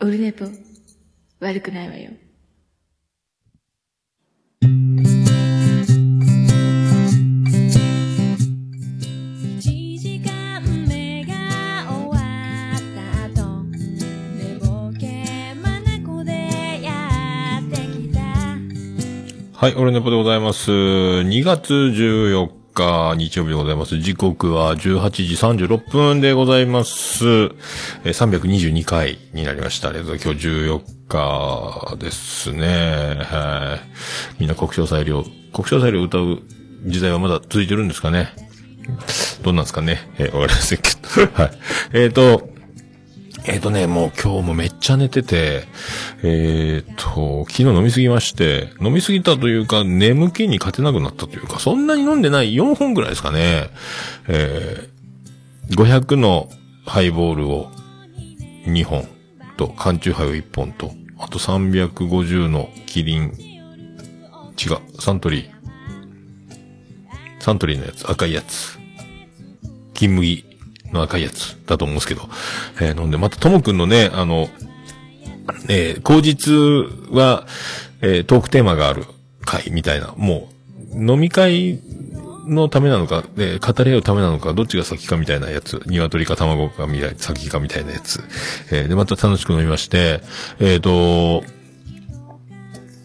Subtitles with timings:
[0.00, 0.44] オルネポ、
[1.40, 2.12] 悪くないわよ。
[9.58, 11.34] 一時間目が
[11.90, 12.20] 終わ
[12.76, 18.20] った後寝ぼけ眼でやってきた
[19.58, 20.70] はい、オルネポでございます。
[20.70, 23.98] 2月14日、日曜日でございます。
[23.98, 27.24] 時刻は18時36分でございます。
[27.24, 27.54] えー
[28.04, 29.90] 322回になりました。
[29.90, 33.18] 今日14日ですね。
[33.24, 33.78] は
[34.38, 34.40] い。
[34.40, 36.42] みんな国章裁量、国章裁量を歌う
[36.86, 38.28] 時代はまだ続いてるんですかね。
[39.42, 39.98] どんなんですかね。
[40.18, 40.90] えーわかりませんけ
[41.26, 41.32] ど。
[41.42, 41.58] はい。
[41.94, 42.48] えっ、と、
[43.50, 45.64] えっ、とね、もう今日もめっちゃ寝てて、
[46.22, 53.70] えっ、と、昨日飲みすぎまして、飲みすぎたというか、眠気に勝てなくなったというか、そんなに飲んでない4本ぐらいですかね。
[54.28, 56.50] えー、500の
[56.84, 57.70] ハイボールを
[58.66, 59.08] 2本
[59.56, 63.32] と、缶チューハイを1本と、あと350のキリン、
[64.62, 65.50] 違う、サントリー、
[67.40, 68.78] サントリーのやつ、赤いやつ。
[69.94, 70.47] 金麦
[70.92, 72.28] の赤いやつだと思うんですけど、
[72.80, 74.48] えー飲んで、またともくんのね、あの、
[75.68, 76.52] えー口実
[77.14, 77.46] は、
[78.00, 79.04] えートークテーマがある
[79.44, 80.48] 回みたいな、も
[80.94, 81.80] う、飲み会
[82.46, 88.22] のためなのか、えー語り合うためなのか、どっちが先かみたいなやつ、鶏か卵かみたい、先かみたいなやつ。
[88.70, 90.20] えーで、また楽しく飲みまして、
[90.60, 91.44] えっ、と、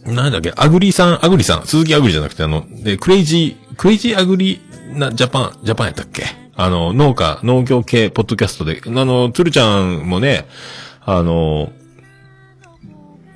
[0.05, 4.59] なんだっけ、アグリさん、アグリさん、鈴木アグリじゃなくて、あの、で、クレイジー、クレイジーアグリ
[4.95, 6.42] な、ジャパン、ジャパンやったっけ？
[6.55, 10.45] あの、農家、農業系ポッドキャストで、あの、つるちゃんもね、
[11.01, 11.71] あの、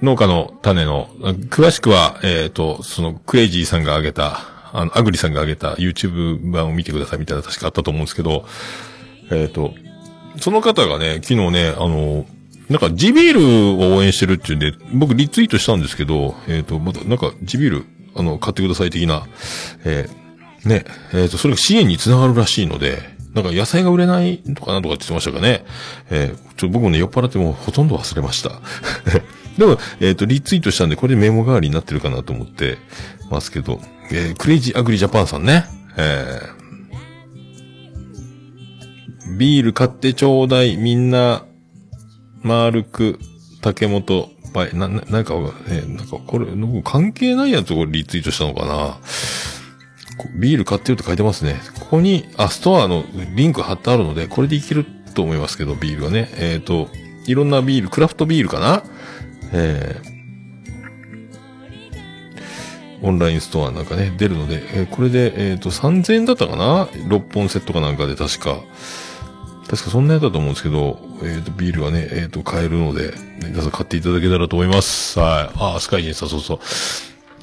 [0.01, 1.09] 農家の種の、
[1.49, 8.45] 詳しくは、えっ、と、その、クレイジーさんが挙げた、あの、アグリさんが挙げた YouTube 版を見てくださいみたいな確かあったと思うんですけど、
[9.31, 9.73] えっ、と、
[10.39, 12.27] その方がね、昨日ね、あの、
[12.69, 19.25] なんか、ジビールを応援してるっていうんで、僕リツイートしたんですけど、えっ、と、また、なんか、ジビール、あの、買ってください的な、
[19.85, 20.26] えー
[20.65, 25.63] ね、えっ、と、それが支援につながるらしいので、なんか野菜が売れないとかなんとかって言ってましたかね。
[26.09, 28.49] えーちょっと、僕もね、酔っ払ってもほとんど忘れました。
[29.59, 32.79] でも、えっ、と、リツイートしたんで、これでメモ代わりになってるかなと思って
[33.29, 33.79] ますけど、
[34.11, 35.65] えークレイジーアグリジャパンさんね、
[35.97, 36.57] えー
[39.37, 41.45] ビール買ってちょうだい、みんな、
[42.41, 43.19] 丸く、
[43.61, 45.35] 竹本、バイ、な、な、なんか、
[45.67, 46.47] えーなんか、これ、
[46.83, 48.97] 関係ないやつをリツイートしたのかな
[50.33, 51.59] ビール買ってるって書いてますね。
[51.79, 53.05] ここに、あ、ストアの
[53.35, 56.29] リンク貼ってあるので、これでいけると思いますけど、ビールがね。
[56.35, 56.89] えっ、と、
[57.25, 58.83] いろんなビール、クラフトビールかな？
[59.53, 60.17] えー
[62.99, 68.57] オンラインストアなんかね、出るので、えーこれで、えっ、と、3000円だったかな ?6 本セットかなんかで確か。
[69.67, 73.13] 確かそんなやつだと思うんですけど、えっ、と、ビールがね、えっ、と、買えるので、
[73.43, 75.19] 皆さん買っていただけたらと思います。
[75.19, 75.57] はい。
[75.57, 76.59] あ、スカイジンさ、そうそう。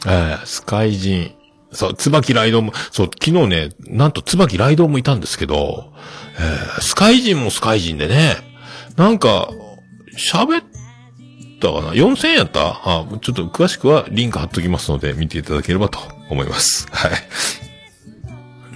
[0.07, 1.44] えー、スカイジン。
[1.75, 5.93] そう、椿ライドも、そう、昨日ね、なんと椿ライドもいたんですけど、
[6.39, 8.37] えー、スカイジンもスカイジンでね、
[8.97, 9.49] なんか、
[10.17, 10.65] 喋っ
[11.61, 12.81] たかな ?4000 円やった？
[12.85, 15.99] あ、ちょっと詳しくはリンク貼っときますので、見ていただければと
[16.31, 16.87] 思います。
[16.93, 17.11] はい。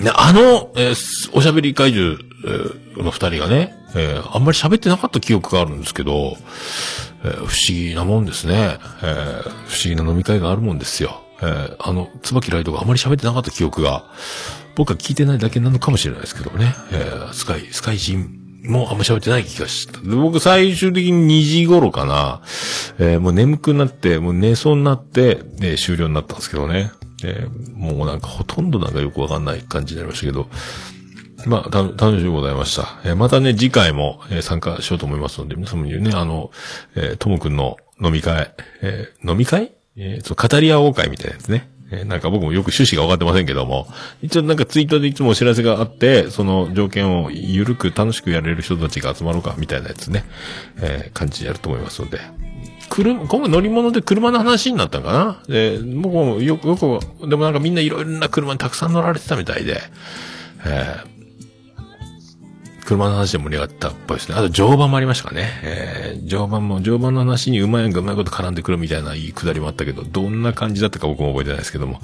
[0.04, 6.36] ね、あの、えーおしゃべり怪獣、えーの二人がね、えーあんまり喋ってなかった記憶があるんですけど、
[7.24, 8.78] えー不思議なもんですね。
[9.02, 9.52] えー不思
[9.84, 11.22] 議な飲み会があるもんですよ。
[11.40, 14.04] えーあの、椿ライドがあまり喋ってなかった記憶が、
[14.76, 16.74] 僕は聞いてないだけなのかもしれないですけどね。
[16.92, 20.00] えースカイ、スカイジンもあんま喋ってない気がした。
[20.00, 22.42] で僕最終的に2時頃かな、
[22.98, 26.90] えーもう眠くなって、もう寝そうになって、で終了になったんですけどね。
[27.24, 30.48] えーもうなんかほとんどなんかよくわかんない感じになりましたけど、
[31.46, 32.98] まあ、た、楽しみございました。
[33.04, 36.50] えーまたね、次回も、えー参加しようと思いますので、皆様にね、あの、
[36.96, 41.68] えーともくんの飲み会、えー飲み会えーそう、語り合おう会みたいなやつね。
[41.90, 43.88] えーなんか僕もよく趣旨が分かってませんけども、
[44.22, 50.24] 一応なんかツイートでいつもお知らせがあって、その条件をゆるく楽しくやれる人たちが集まろうか、みたいなやつね、
[50.80, 52.20] えー感じでやると思いますので。
[52.90, 59.80] 車、今回乗り物で車の話になったんかなで、僕もよく、よく、でもなんかみんないろいろな車にたくさん乗られてたみたいで、
[60.64, 61.17] えー
[62.88, 64.34] 車の話で盛り上がったっぽいですね。
[64.34, 65.50] あと、乗馬もありましたかね。
[65.62, 72.00] えー、乗馬も、乗馬の話にうまいがうまいこと絡んでくるみたいないいくだりもあったけど、どんな感じだったか僕も覚えてないですけども、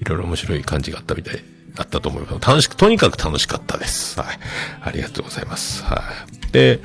[0.00, 1.42] いろいろ面白い感じがあったみたい、
[1.78, 2.48] あったと思います。
[2.48, 4.20] 楽しく、とにかく楽しかったです。
[4.20, 4.38] はい。
[4.82, 5.82] ありがとうございます。
[5.82, 6.00] は
[6.48, 6.52] い。
[6.52, 6.78] で、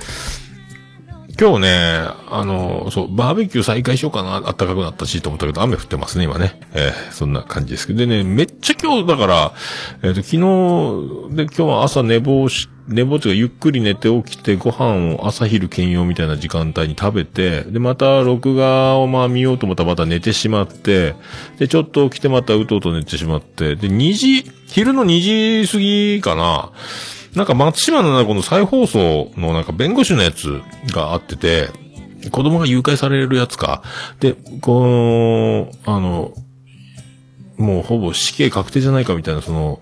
[1.40, 6.60] 今日ね、あの、そう、バーベキュー再開しようかな、暖かくなったしと思ったけど、雨降ってますね、今ね。
[6.74, 8.00] えーそんな感じですけど。
[8.00, 9.54] でね、めっちゃ今日、だから、
[10.02, 21.16] えっ、と、昨日、で、今日は朝寝坊して、寝坊というか、ゆっくり寝て起きて、ご飯を朝昼兼用みたいな時間帯に食べて、で、また録画をまあ見ようと思ったらまた寝てしまって、
[21.58, 26.72] で、ちょっと起きてまたうとうと寝てしまって、で、2時、昼の2時過ぎかな、
[27.36, 30.62] なんか松島のなこの再放送のなんか弁護士のやつ
[30.94, 31.70] があってて、
[32.32, 33.82] 子供が誘拐されるやつか。
[34.20, 36.34] で、この、あの、
[37.58, 39.82] もうほぼ死刑確定じゃないかみたいなその、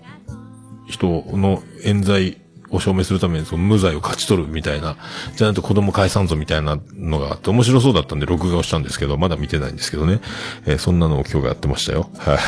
[0.86, 2.38] 人の冤罪
[2.74, 4.96] を証明するためにその無罪を勝ち取るみたいな、
[5.36, 10.20] じゃないと子供返さんぞみたいなのがあって面白そうだったんで録画をしたんですけど、まだ見てないんですけどね。
[10.66, 12.10] えーそんなのを今日がやってましたよ。
[12.18, 12.38] はい。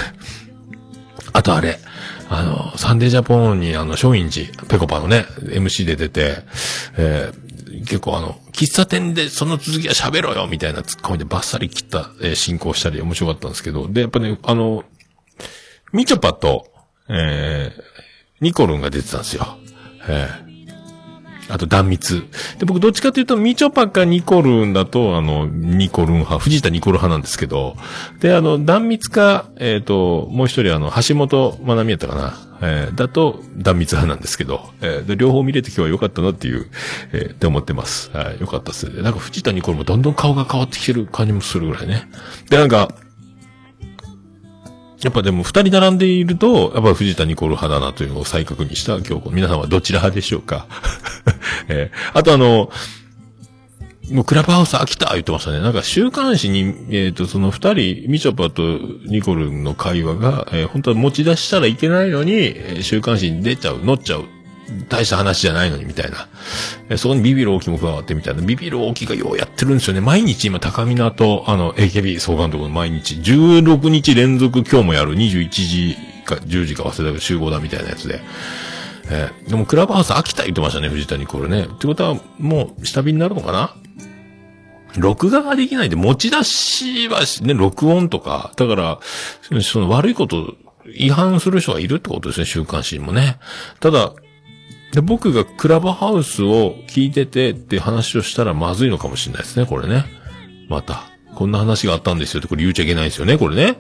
[1.33, 1.79] あとあれ、
[2.29, 6.39] あの、サンデージャポンにあの、松陰寺、ペコパのね、MC で出て、
[6.97, 7.47] えー
[7.81, 14.85] 結構あの、喫茶店でその続きは喋ろうよみたいなツッコミでバッサリ切った、えー進行したり面白かったんですけど、で、やっぱね、あの、
[15.93, 16.67] みちょぱと、
[17.09, 17.83] えー、
[18.41, 19.59] ニコルンが出てたんですよ。
[20.09, 20.47] えー
[21.49, 22.25] あと、断密。
[22.59, 27.77] で、僕、どっちかというと、みちょぱかニコルンだと、あの、ニコルン派、藤田ニコル派なんですけど、
[28.21, 36.67] で、あの、断密か、えっ、と、もう一人、あの、橋本まなみやったかな、えーだと、断密派なんですけど、えーで、両方見れて今日は良かったなっていう、
[37.13, 38.11] えーって思ってます。
[38.13, 39.03] はい、良かったですね。
[39.03, 42.09] なんか、藤田ニコルもどんどん顔が変わってきてる感じもするぐらいね。
[42.51, 42.89] で、なんか、
[45.07, 50.67] やっぱでも二人並んでいると、やっぱ藤田ニコル派だなというのを再確認した今日、皆さんはどちら派でしょうか？
[51.69, 52.73] えーあとあの、
[54.11, 55.61] もうクラブハウス飽きた言ってましたね。
[55.61, 64.25] なんか週刊誌に、えっ、と、その二人、みちょぱとニコルの会話が、えー本当は持ち出したらいけないのに、えー週刊誌に出ちゃう、乗っちゃう。
[64.89, 66.97] 大した話じゃないのに、みたいな。
[66.97, 68.43] そこにビビる大きも加わってみたいな。
[68.43, 70.01] ビビる大きがようやってるんですよね。
[70.01, 78.21] 毎日今、高見菜と、あの、AKB 総監督の毎日、16日連続今日もやる21時か10時か忘れたけど集合だみたいなやつで。
[79.09, 81.67] えーでもクラブハウス飽きた言ってましたね、藤谷これね。
[81.73, 83.77] ってことは、もう下火になるのかな？
[84.99, 88.99] 録画ができないで、持ち出しはしね、録音とか、だから、
[89.63, 90.57] その悪いこと、
[90.95, 93.39] 違反する人がいるってことですね、週刊誌もね。
[93.81, 94.13] ただ、
[94.93, 100.05] で、僕がクラブハウスを聞いててって話をしたらまずいのかもしれないですね、これね。
[100.69, 101.05] また。
[101.35, 103.77] こんな話があったんですよって、これ言っちゃいけないですよね、これね。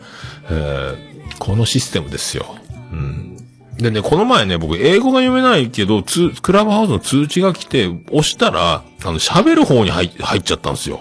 [0.50, 2.46] えーこのシステムですよ。
[2.92, 3.36] うん。
[3.76, 11.00] でね、この前ね、僕、英語が読めないけど、つ、クラブハウスの通知が来て、押したら、あの、喋る方に入入っちゃったんですよ。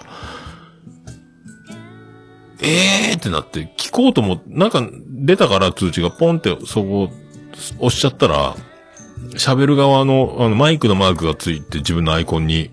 [2.60, 7.10] えーってなって、聞こうとも、なんか、出たから通知がポンって、そこ、
[7.78, 8.54] 押しちゃったら、
[9.34, 12.70] 喋る側の、あの、マイクのマークがついて、自分のアイコンに、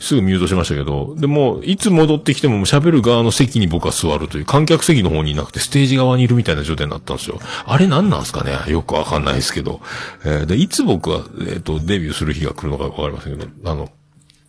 [0.00, 7.40] すぐミュートしましたけど、でも、いつ戻ってきても喋る側の席に僕は座るという、観客席の方にいなくて、ステージ側にいるみたいな状態になったんですよ。
[7.66, 8.58] あれ何なんすかね？
[8.70, 9.80] よくわかんないですけど。
[10.24, 13.90] えーで、いつ僕は、えっ、と、デビューする日が来るのかわかりませんけど、あの、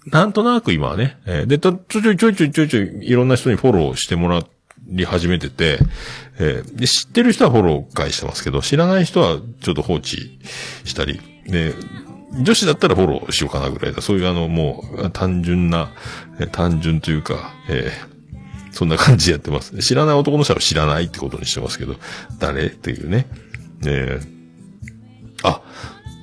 [0.06, 4.50] なんとなく今はね、えーで、ちょいちょいちょいちょいちょいい、ろんな人にフォローしてもらって
[4.92, 5.80] い始めてて、
[6.40, 10.40] えーで、知ってる人はフォロー返してますけど、知らない人はちょっと放置
[10.84, 11.74] したり、で、
[12.42, 14.02] 女子だったらフォローしようかなぐらいだ。
[14.02, 15.92] そういうあの、もう、単純な、
[16.40, 18.10] えー単純というか、えー
[18.72, 19.76] そんな感じでやってます。
[19.80, 21.96] 知らない男の人は知らないってことにしてますけど、
[22.38, 23.26] 誰っていうね。
[23.86, 24.40] えー
[25.44, 25.62] あ、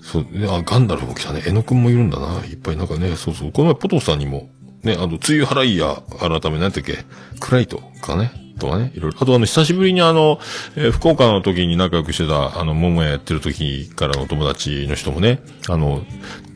[0.02, 1.42] そう、あ、ガンダルフも来たね。
[1.46, 2.44] えのくんもいるんだな。
[2.46, 3.52] いっぱいなんかね、そうそう。
[3.52, 4.49] この前ポトフさんにも、
[4.85, 7.04] ね、あの、梅雨払いや、改め、なんだっけ、
[7.40, 8.30] クライトかね。
[8.58, 9.18] とかね、いろいろ。
[9.20, 10.38] あとあの、久しぶりにあの、
[10.76, 16.02] えー福岡の時に仲良くしてた、あの、桃屋やってる時からの友達の人もね、あの、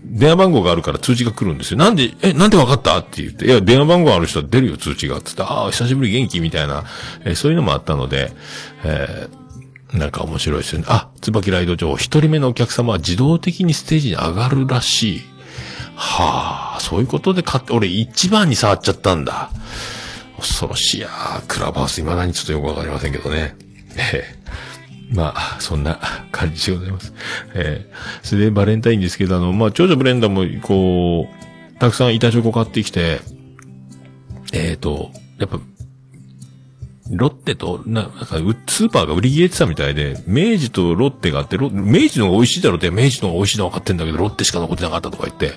[0.05, 1.79] 電話番号があるから通知が来るんですよ。
[1.79, 5.21] なんで、え、なんでわかったって言って、いや、電話番号ある人は出るよ、通知が。
[5.21, 6.85] つって、ああ、久しぶり元気みたいな、
[7.25, 8.33] えーそういうのもあったので、
[8.85, 9.41] えー
[9.99, 10.85] なんか面白いですよね。
[10.89, 15.23] あ、椿ライド上、一人目のお客様は自動的にステージに上がるらしい。
[15.97, 19.51] はあ、そういうことで買って、俺一番に触っちゃったんだ。
[20.41, 21.09] 恐ろしいや
[21.47, 23.55] クラブハウス未だにちょっとよくわかりませんけどね。
[23.97, 24.41] ええ
[25.13, 25.99] まあ、そんな
[26.31, 27.13] 感じでございます。
[27.55, 27.93] ええ
[28.23, 33.21] それでバレンタインですけど、あの、まあ、長女ブレンダーも、こう、たくさん板チョコ買ってきて、
[34.53, 35.59] えっ、と、やっぱ、
[37.11, 38.27] ロッテと、な、なんか、
[38.69, 45.53] スーパーが売り切れてたみたいで、明治とロッテがあって、ロ明治の方が美味しいだろうって、明治の方が美味しいの分かってんだけど、ロッテしか残ってなかったとか言って、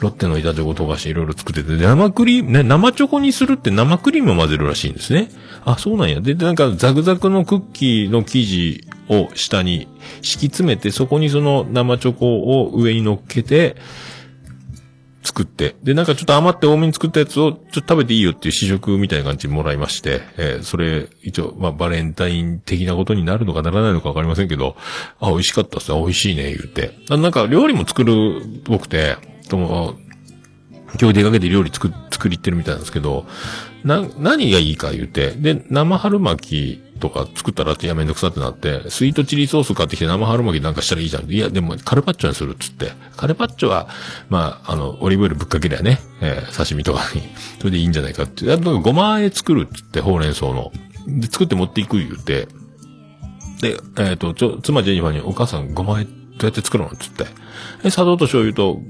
[0.00, 5.28] ロッテの板チョコ溶かしていろいろ作ってて、生クリーム、ね、生チョコにするって生クリームを混ぜるらしいんですね。
[5.64, 6.20] あ、そうなんや。
[6.20, 9.88] でなんか、ザクザクのクッキーの生地を下に
[10.22, 13.76] 敷き詰めて、そこにその生チョコを上に乗っけて、
[15.24, 24.76] 作って、で、なんかちょっと余って多めに作ったやつをちょっと食べていいよっていう試食みたいな感じもらいまして、えーそれ、一応、まあ、バレンタイン的なことになるのかならないのかわかりませんけど、
[25.18, 26.92] あ、美味しかったっすね、美味しいね、言って。
[27.08, 29.16] あなんか料理も作るっぽくて、
[29.48, 29.96] とも、
[31.00, 33.26] 今日出かけて料理作、作り行ってるみたいなんですけど、
[33.82, 41.30] な、何がいいか言って、で、生春巻きとか作ったらって、や、めんどくさってなって、スイートチリソース買ってきて生春巻きなんかしたらいいじゃん。
[41.30, 42.92] いや、でも、カルパッチョにするっつって。
[43.16, 43.88] カルパッチョは、
[44.28, 47.22] まあ、あの、オリーブオイルぶっかけりゃね、えー刺身とかに、
[47.58, 48.50] それでいいんじゃないかって。
[48.52, 50.72] あと、ごま和え作るっつって、ほうれん草の。
[51.06, 52.48] で、作って持っていく言って、
[53.60, 57.26] で、えっ、と、ちょ、妻ジェニファーに、お母さんごま和えどうやって作るのっつって。
[57.84, 58.80] え、砂糖と醤油と、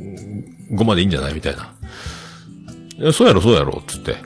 [0.73, 3.13] ごまでいいんじゃないみたいな。
[3.13, 4.17] そうやろ、そうやろ、つって。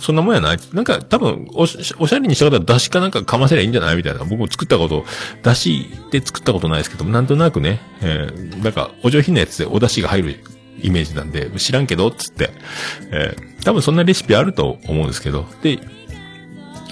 [0.00, 0.58] そんなもんやない？
[0.72, 3.96] なんか、多分、おし、おしゃれにした方は出汁かなんかかませりゃいいんじゃない？
[3.96, 4.20] みたいな。
[4.24, 5.04] 僕も作ったこと、
[5.42, 10.44] 出汁で作ったことないですけど、なんとなくね、えー、なんか、お上品なやつでお出汁が入る
[10.82, 12.50] イメージなんで、知らんけど、つって。
[13.10, 15.46] えー、多分そんなレシピあると思うんですけど。
[15.62, 15.78] で、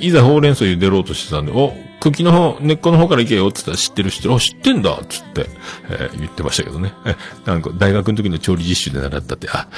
[0.00, 5.46] いざほうれん草茹でろうとしてたんで、お、茎の方、根っこの方から行けよって言ったら知ってる知ってる、あ、知ってんだつって、
[5.88, 6.92] えー言ってましたけどね。
[7.06, 9.68] えなんか大学の時の調理実習で習ったって、あ、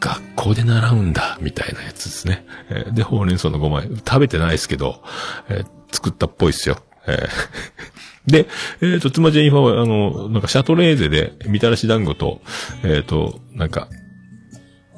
[0.00, 2.44] 学校で習うんだ、みたいなやつですね。
[2.70, 5.02] えで、ほうれん草の5枚食べてないですけど、
[5.48, 6.78] え作ったっぽいっすよ。
[7.06, 7.28] えー
[8.26, 8.48] で、
[8.80, 12.42] えっ、と、妻ジェニファーは、あの、なんかシャトレーゼで、みたらし団子と、
[12.82, 13.88] えっ、と、なんか、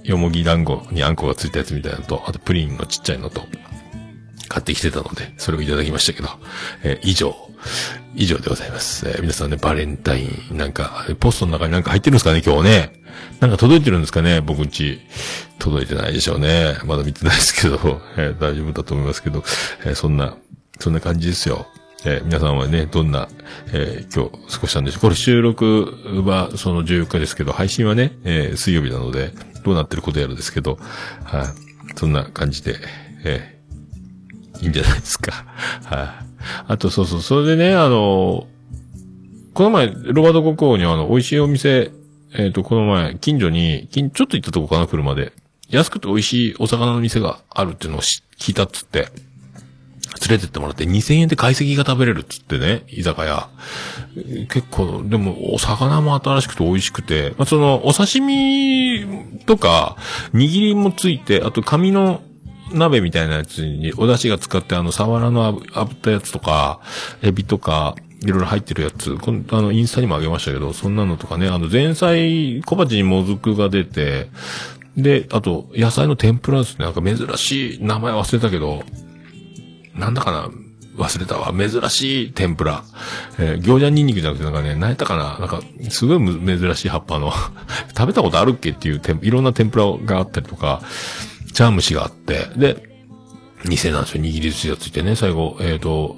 [0.02, 3.42] よもぎ団子にあんこがついたやつみたいなのと、あとプリンのちっちゃいのと、
[4.48, 6.28] 買ってきてたので、それをいただきましたけど、
[6.82, 7.34] えー以上、
[8.14, 9.08] 以上でございます。
[9.08, 12.92] えー皆さんね、バレンタイン、なんか、ポストの中になんか入ってるんですかね、今日ね。
[13.40, 15.00] なんか届いてるんですかね、僕んち。
[15.58, 16.76] 届いてないでしょうね。
[16.84, 19.44] まだ見てないですけど、えー大丈夫だと思いますけど、
[19.84, 20.36] えそんな、
[20.78, 21.66] そんな感じですよ。
[22.04, 23.28] えー皆さんはね、どんな、
[23.72, 25.00] えー今日過ごしたんでしょう。
[25.02, 29.32] これ収録はその14日ですけど、配信はね、えー水曜日なので、
[29.64, 30.78] どうなってることやらですけど、
[31.24, 32.76] はい、そんな感じで、
[33.24, 33.57] え
[34.60, 35.44] いいんじゃないですか。
[35.84, 36.08] はい。
[36.68, 38.46] あと、そうそう、それでね、あの、
[39.54, 41.90] この前、ロバート国王にあの、美味しいお店、
[42.34, 45.32] えっ、と、この前、近所に、近ちょっと行ったとこかな、車で。
[45.70, 49.08] 安くて美味しいお魚の店があるっていうのを聞いたっつって、
[50.26, 53.48] 連れてってもらって2000円で解析が食べれるっつってね、居酒屋。
[54.48, 59.96] 結構、でも、お魚も新しくて美味しくて、まあ、その、お刺身とか、
[60.32, 62.22] 握りもついて、あと紙の
[62.72, 66.80] 鍋みたいなやつにお出汁が使って、あの、サワラの炙ったやつとか、
[67.22, 74.28] エビとか、いろいろ入ってるやつ、この、あの、インスタにもあげましたけど、そんなのとかね、あの、前菜、小鉢にもずくが出て、
[74.96, 76.84] で、あと、野菜の天ぷらですね。
[76.84, 78.82] なんか珍しい、名前忘れたけど、
[79.94, 80.50] なんだかな
[80.96, 81.52] 忘れたわ。
[81.56, 82.82] 珍しい天ぷら。
[83.38, 85.60] えー餃子ニンニクじゃなくてなんかね、何やったかななんか、
[85.90, 87.32] すごい珍しい葉っぱの、
[87.96, 90.82] 食べたことあるっけっていういろんな天ぷらがあったりとか、
[91.58, 92.76] 茶虫があって、で、
[93.64, 94.22] 2000なんですよ。
[94.22, 96.14] 握り寿司がついてね、最後、えっ、と、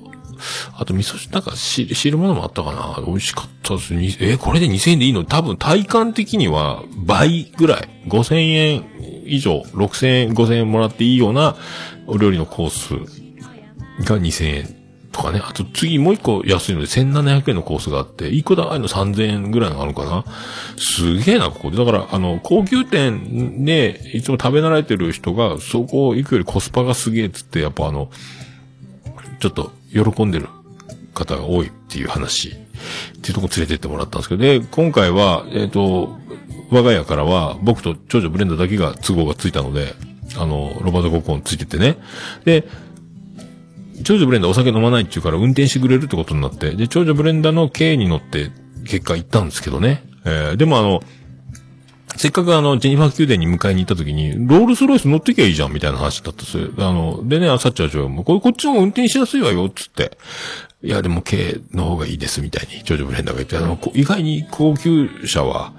[0.76, 3.06] あと味噌汁、なんか汁物もあったかな？
[3.06, 5.24] 美味しかったですえーこれで2000円でいいの？
[5.24, 7.88] 多分体感的には倍ぐらい。
[8.08, 8.84] 5000円
[9.26, 11.56] 以上、6000円、5000円もらっていいような
[12.06, 12.94] お料理のコース
[14.04, 14.79] が2000円
[15.12, 15.40] とかね。
[15.42, 20.24] あと次もう一個安いので1700円のコースがあって、一個高いの3000円ぐらいのあるかな。
[20.78, 21.76] すげえな、ここで。
[21.76, 28.10] だから、あの、高級店でいつも食べ慣れてる人が、そこ行くよりコスパがすげえっつって、やっぱあの、
[29.40, 30.48] ちょっと喜んでる
[31.14, 36.18] 方が多いっていう話、っていうとこ連れてってもらったんですけど、で、今回は、えっ、と、
[36.70, 39.94] 我が家からは、僕と長女ブレンダーだけが都合がついたので、
[40.36, 41.96] あの、ロバートココンついててね。
[42.44, 42.66] で、
[44.02, 48.50] 長女ブレンダーお酒飲まないって言うから運転してくれるってことになって、で、長女ブレンダーの軽に乗って
[48.84, 50.04] 結果行ったんですけどね。
[50.24, 51.02] えー、でもあの、
[52.16, 56.70] せっかくあの、ジェニファー宮殿に迎えに行った時に、ロールスロイス乗ってきゃいいじゃん、みたいな話だったっす。
[56.76, 60.18] あの、でね、サッチャー長も、これ、こっちの方が運転しやすいわよ、つって。
[60.82, 65.72] いや、でも、軽の方がいいです、みたいに、ジョジョブレンダーが言って、あの、意外に高級車は、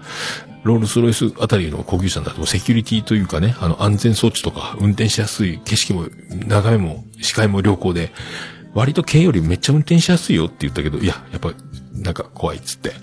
[0.64, 6.06] ロールスロイスあたりの高級車だと、セキュリティというかね、あの、安全装置とか、運転しやすい、景色も、
[6.48, 8.12] 眺めも、視界も良好で、
[8.76, 11.54] 割と軽よりめっちゃ運転しやすいよって言ったけど、いや、やっぱ、
[11.94, 12.94] なんか怖いっつって。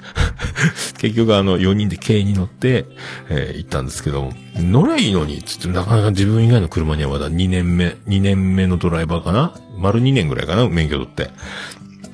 [0.99, 2.87] 結局あの、4人で軽に乗って、
[3.29, 9.53] えー行ったんですけども、乗れいいのに、つって、なかなか自分以外の車にはまだ2年目、2年目のドライバーかな？
[9.77, 10.69] 丸2年ぐらいかな？
[10.69, 11.31] 免許取って。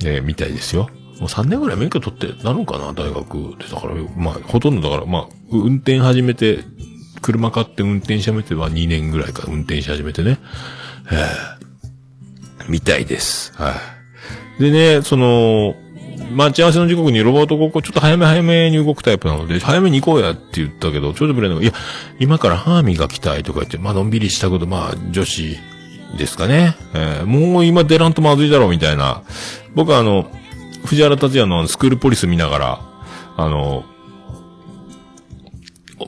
[0.00, 0.88] えーみたいですよ。
[1.20, 3.66] もう3年ぐらい免許取ってなるのかな大学で。
[3.72, 6.64] だから、まあ、ほとんどだから、まあ、運転始めて、
[7.22, 10.38] 車買って運転し始めては2年ぐらいか、運転し始めてね。
[11.10, 11.64] えー
[12.68, 13.52] みたいです。
[13.56, 13.74] は
[14.58, 14.62] い。
[14.62, 15.74] でね、その、
[16.32, 21.72] 待ち合わせの時刻にロボットごっこちょっと早め早めに動くタイプなので、早めに行こうやって言ったけど、ちょうどブレンドが、いや、
[22.18, 25.58] 今から歯磨きたいとか言って、まあのんびりしたこと、まあ女子
[26.16, 26.76] ですかね。
[26.94, 29.22] えーもう今出らんとまずいだろうみたいな。
[29.74, 30.30] 僕はあの、
[30.84, 32.80] 藤原達也のスクールポリス見ながら、
[33.36, 33.84] あの、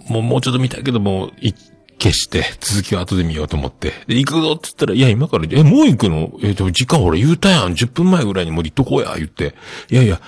[0.08, 1.52] もう、もうちょっと見たいけども、い、
[1.98, 3.92] 消して、続きは後で見ようと思って。
[4.06, 6.30] で、行くぞって言ったら、いや、今から、え、もう行くの？
[6.42, 7.72] え、でも時間俺言うたやん。
[7.72, 9.54] 10分前ぐらいにもう行っとこうや、言って。
[9.90, 10.20] いやいや、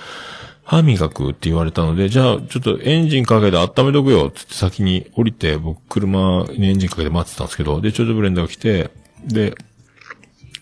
[0.64, 8.90] 歯磨くって言われたので、じゃあ、ちょっとエンジンかけて温めとくよ、つって先に降りて、僕、車にエンジンかけて待ってたんですけど、で、ちょうどブレンダーが来て、
[9.24, 9.54] で、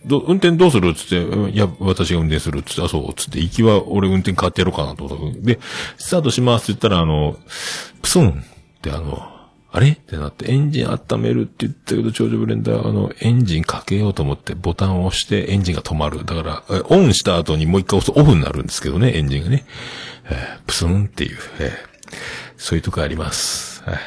[0.07, 5.41] ど、運転どうするつって、いや、私が運転するつって、あ、そう、つって、行きは俺運転変わってやろうかなと思った。
[5.41, 5.59] で、
[5.99, 7.37] スタートしますって言ったら、あの、
[8.03, 8.33] プスンっ
[8.81, 9.33] てあの、
[9.73, 16.25] あれってなって、エンジン温めるって言ったけど、長女ブレンダー、あの、エンジンかけようと思って、ボタンを押して、エンジンが止まる。
[16.25, 19.67] だから、オンした後にもう一回押すとオフになるんですけどね、エンジンがね。
[20.31, 21.97] えープスンっていう、えー
[22.57, 23.83] そういうとこあります。
[23.85, 23.99] はい。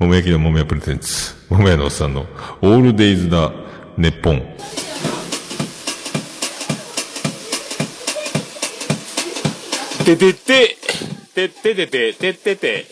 [0.00, 1.34] 桃焼きの桃屋プレゼンツ。
[1.50, 2.22] 桃屋のおっさんの、
[2.62, 3.52] オールデイズだ、
[3.98, 4.40] ネッポン。
[10.06, 10.76] ててて、
[11.34, 12.86] てててて、ててて、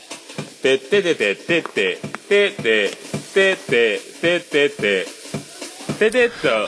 [0.62, 1.98] てててて、ててて、
[2.28, 2.90] ててて、
[3.32, 5.17] ててて、ててと。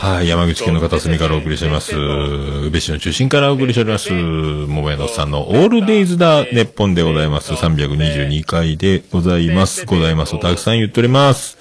[0.01, 1.97] はい、山口県の片隅からお送りしております。
[1.97, 4.13] 宇部市の中心からお送りしております。
[4.13, 7.53] 桃屋のさんのオールデイズだ、ネッポンでございます。
[7.53, 9.87] 322回でございます。
[9.87, 10.39] ございます。
[10.41, 11.59] たくさん言っております。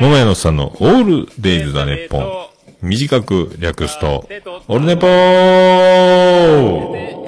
[0.00, 2.46] 桃屋のさんのオールデイズだ、ネッポン。
[2.82, 4.26] 短く略すと、
[4.68, 7.19] オールネポー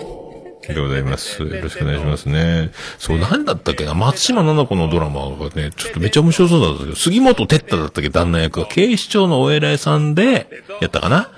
[0.68, 1.42] でございます。
[1.42, 2.70] よろしくお願いしますね。
[2.98, 10.48] そう、なんだったっけな松島奈々子のドラマがね、ちょっとめっちゃ面白そうだったけど、杉本哲太だったっけ旦那役が、警視庁のお偉いさんで、
[10.80, 11.30] やったかな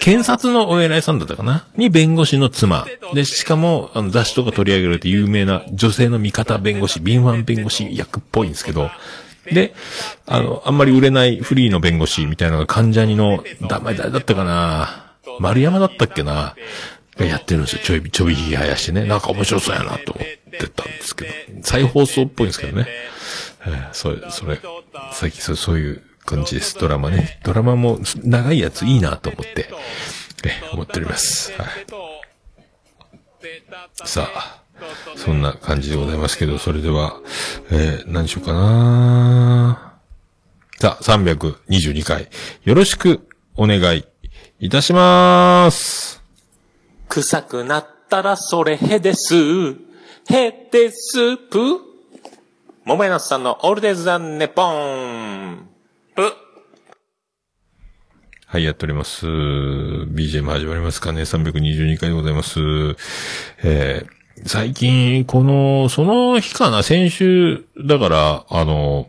[0.00, 2.86] 検察のお偉いさんだったかなに弁護士の妻。
[3.12, 8.90] で、しかも、あの、雑誌とか取り上げられて有名な女性の味方弁護士、敏腕弁護士役っぽいんですけど、
[9.52, 9.74] で、
[10.26, 16.54] あの、あんまり売れないフリーの弁護士みたいなのが関ジャニの、名前誰だったかな丸山だったっけな
[17.26, 17.82] やってるんですよ。
[17.84, 19.04] ちょい、ちょいひげ生やしてね。
[19.04, 21.30] なんか面白そうやなと思ってたんですけど。
[21.62, 22.86] 再放送っぽいんですけどね。
[23.66, 24.58] えーそれ、それ、
[25.12, 26.78] 最近そそういう感じです。
[26.78, 27.40] ドラマね。
[27.44, 29.68] ドラマも長いやついいなと思って、
[30.44, 31.52] えー思っております。
[31.52, 31.68] はい。
[34.04, 34.62] さあ、
[35.16, 37.20] そんな感じでございますけど、それでは、
[37.70, 39.94] えー何しようかな
[40.78, 42.28] さあ、322回、
[42.64, 44.06] よろしくお願い
[44.60, 46.09] いたします。
[47.10, 49.34] 臭くなったらそれへです。
[50.30, 51.58] へですぷ。
[52.84, 55.68] 桃屋のおっさんのオールデイズ・ザ・ネポン。
[56.14, 56.22] ぷ。
[58.46, 59.26] はい、やっております。
[59.26, 61.22] BGM 始まりますかね。
[61.22, 62.60] 322回でございます。
[63.64, 69.08] えー、最近、この、その日かな、先週、だから、あの、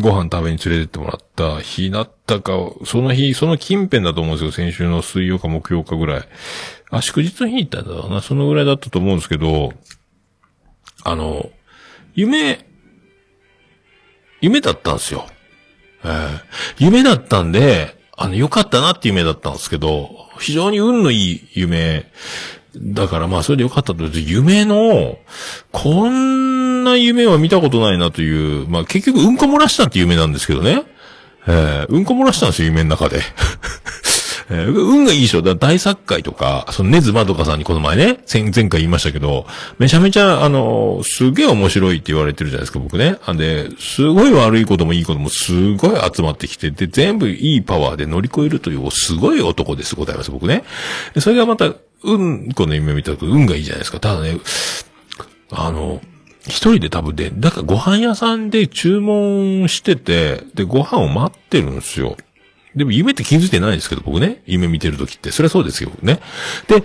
[0.00, 2.52] ご飯食べに連れてってもらった日だったか、
[2.84, 4.52] その日、その近辺だと思うんですよ。
[4.52, 6.28] 先週の水曜か木曜かぐらい。
[6.90, 8.20] あ、祝日の日に行ったんだろうな。
[8.20, 9.72] そのぐらいだったと思うんですけど、
[11.04, 11.50] あの、
[12.14, 12.64] 夢、
[14.40, 15.26] 夢だったんですよ。
[16.04, 16.40] えー
[16.78, 22.10] 夢だったんで、あの、良かったなって夢だったんですけど、非常に運のいい夢、
[22.76, 25.18] だからまあそれで良かったという夢の、
[25.72, 30.82] こんな夢は見たことないなという、まあ結局うんこ漏らしたって夢なんですけどね。
[31.48, 33.20] えーうんこ漏らしたんですよ、夢の中で。
[34.48, 35.42] えー運がいいでしょ。
[35.42, 39.46] だ大作会とか、そのネズマドカさんにこの前ね、前前回言いましたけど、
[39.78, 43.16] めちゃめちゃ、あの、すげえ面白いって言われてるじゃないですか、僕ね。
[43.26, 50.62] あんで、すごい悪いこともいいこともすごい集まってきて、で、全部いいパワーで乗り越えるという、すごい男です、ございます、僕ね。
[51.18, 53.98] それがまた、うんこの夢見たと運がいいじゃないですか。
[53.98, 54.38] ただね、
[55.50, 56.00] あの、
[56.46, 62.16] 一人で多分で、だからご飯屋さんで注文してて、で、ご飯を待ってるんですよ。
[62.76, 64.42] でも夢って気づいてないですけど、僕ね。
[64.46, 65.32] 夢見てる時って。
[65.32, 66.20] それはそうですよ、僕ね。
[66.68, 66.82] で、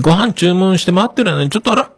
[0.00, 1.92] ご飯注文して待ってる間に、ちょっとあら、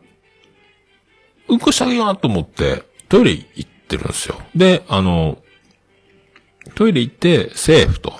[1.48, 4.40] うんこしてあげようと思って、トイレ行ってるんですよ。
[4.54, 5.38] で、あの、
[6.74, 8.14] トイレ行って、セーフと。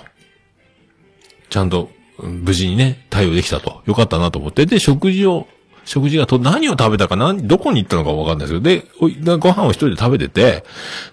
[1.49, 3.83] ちゃんと、無事にね、対応できたと。
[3.87, 4.67] よかったなと思って。
[4.67, 5.49] で、食事を、
[5.91, 8.81] 食事がと、何を食べたか、何、どこに行ったのかわかんないですけ
[9.19, 10.65] ど、で、ご飯を一人で食べてて、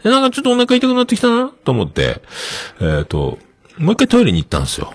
[0.03, 2.21] で、なんかちょっとお腹痛くなってきたな、と思って、
[2.79, 3.39] えっ、と、
[3.79, 4.93] もう一回トイレに行ったんですよ。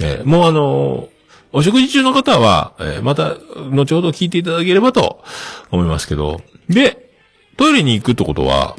[0.00, 1.14] えーもうあのー
[1.56, 3.34] お食事中の方は、えーまた、
[3.70, 5.24] 後ほど聞いていただければと
[5.70, 7.10] 思いますけど、で、
[7.56, 8.76] トイレに行くってことは、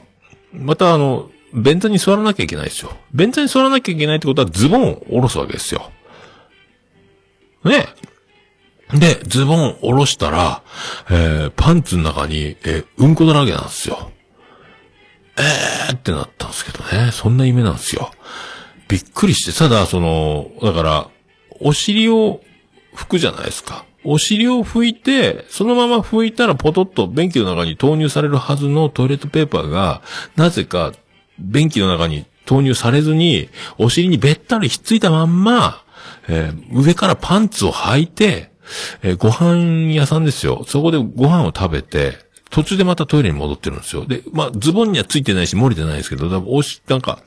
[0.53, 2.91] またあの、便座に座らなきゃいけないですよ。
[3.13, 5.89] 便座に座らなきゃいけないってことはズボンを下ろすわけですよ。
[7.63, 7.87] ね。
[8.93, 10.61] で、ズボン下ろしたら、
[11.09, 14.11] えー、パンツの中に、えーうんこだらけなんですよ。
[15.37, 17.11] えーってなったんですけどね。
[17.11, 18.11] そんな夢なんですよ。
[18.87, 21.09] びっくりして、ただ、その、だから、
[21.59, 22.41] お尻を
[22.95, 23.85] 拭くじゃないですか。
[24.03, 30.03] お尻を拭いて、そのまま拭いたらポトッと便器の中に投入されるはずのトイレットペーパーが、
[30.35, 30.93] なぜか
[31.39, 35.83] 便器の中に投入されずに、お尻にべったりひっついたまんま、
[36.27, 38.51] えー上からパンツを履いて、
[39.03, 40.63] えーご飯屋さんですよ。
[40.67, 42.17] そこでご飯を食べて、
[42.49, 44.05] 途中でまたトイレに戻ってるんですよ。
[44.05, 47.19] で、まあ、ズボンにはついてないし、漏れてないですけど、だおし、なんか、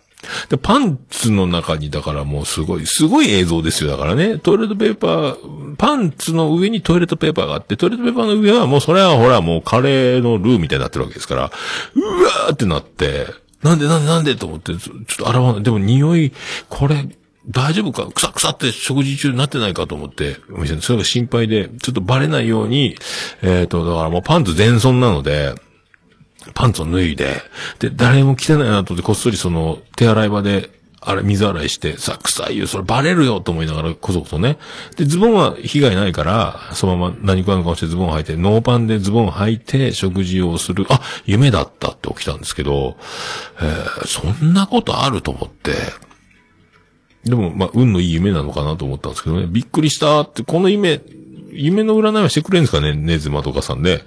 [0.48, 3.90] で、パンツの中に、だからもうすごい、すごい映像ですよ。
[3.90, 11.52] だからね、トイレットペーパー、パンツの上にトイレットペーパーがあって、トイレットペーパーの上はもうそれはほらもうカレーのルーみたいになってるわけですから、
[11.94, 13.26] うわーってなって、
[13.62, 15.62] なんでなんでなんでと思って、ちょっと洗わない。
[15.62, 16.32] でも匂い、
[16.68, 17.08] これ、
[17.50, 18.10] 大丈夫か？
[18.10, 22.96] くさくさって食事中になってないかと思って、お店でそれが心配で、ちょっとバレないように、
[23.42, 25.54] えっ、と、だからもうパンツ全損なので、
[26.54, 27.42] パンツを脱いで、
[27.78, 34.58] で、誰も来てないなと思って、こっそりその、手洗い場で、あれ、水洗いして、さ、臭いよ、それバレるよと思いながら、こそこそね。
[34.96, 40.86] で、ズボンは被害ないから、そのまま何食わぬ顔してズボン履いて、ノーパンでズボン履いて、食事をする。
[40.90, 42.96] あ、夢だったって起きたんですけど、
[43.60, 45.74] えーそんなことあると思って、
[47.28, 49.46] でも、まあ、運のいい夢なのかなと思ったんですけどね。
[49.48, 51.00] びっくりしたって、この夢、
[51.50, 54.04] 夢の占いはしてくれるんですかねネズマとかさんで。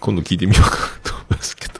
[0.00, 1.74] 今度聞いてみようかなと思いますけど。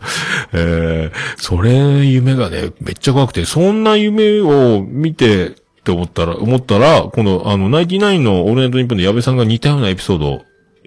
[0.52, 5.52] えー、それ、夢がね、めっちゃ怖くて、そんな夢を見て、っ
[5.85, 10.44] て思ったら、思ったら、この、あの、ナイティナインのオールナイトニッポンで矢部さんが似たようなエピソード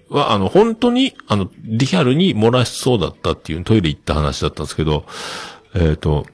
[0.10, 5.06] は、あの、本当に、あの、リアルに漏らしそうだったっていうトイレ行った話だったんですけど、
[5.76, 6.26] えっ、と、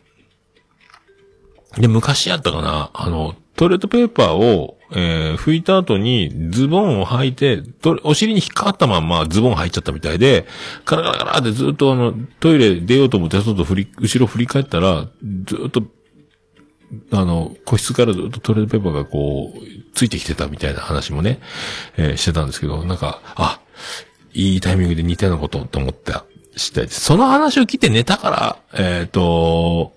[1.77, 10.45] で、昔やったかなあの、トイレットペーパーを、えー拭いた後にズボンを履いて、とお尻に引っかかったまんまズボン履いちゃったみたいで、
[10.85, 15.07] カラカラカラってずっとあの、トイレ出ようと思って外振り、後ろ振り返ったら、
[15.45, 15.83] ずっと、
[17.11, 19.59] あの、個室からずっとトイレットペーパーがこう、
[19.93, 21.39] ついてきてたみたいな話もね、
[21.97, 23.59] えーしてたんですけど、なんか、あ、
[24.33, 27.01] いいタイミングで似たようなことと思った次第です。
[27.01, 29.93] その話を聞いて寝たから、えっ、と、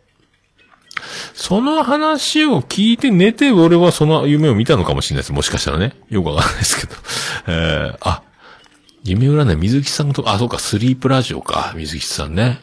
[1.34, 5.32] その話を聞いて寝て、俺はその夢を見たのかもしれないです。
[5.32, 5.94] もしかしたらね。
[6.08, 6.94] よくわからないですけど。
[7.48, 8.22] えー、あ、
[9.04, 12.60] 夢占い、水木さんと、あ、そうか、スリープラジオか、水木さんね。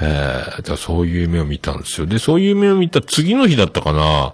[0.00, 2.06] えー、だそういう夢を見たんですよ。
[2.06, 4.32] で、そういう夢を見た次の日だったかな。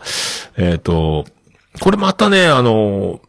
[0.57, 1.27] えっ、と、
[1.81, 3.21] これまたね、あの、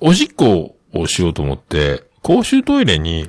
[0.00, 3.28] おしっこをしようと思って、公衆トイレに、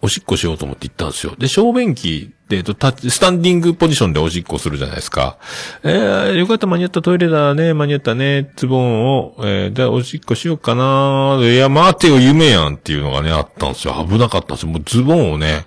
[0.00, 1.34] おしっこしようと思って行ったんですよ。
[1.38, 5.38] で、小便器、えっと、タッチ、スタンディングポジションでおしっこするじゃないですか。
[5.82, 11.38] えー、よかった、間に合ったトイレだね、間に合ったね、ズボンを、えー、じゃあおしっこしようかな。
[11.40, 14.06] いや、待てよ、夢やんっていうのがね、あったんですよ。
[14.08, 14.70] 危なかったんですよ。
[14.70, 15.66] もうズボンをね、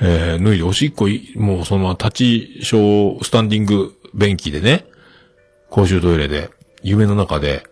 [0.00, 4.86] えー、脱いでおしっこい、もうそのまま立ち小、スタンディング便器でね、
[5.70, 6.50] 公衆トイレで、
[6.82, 7.64] 夢の中で、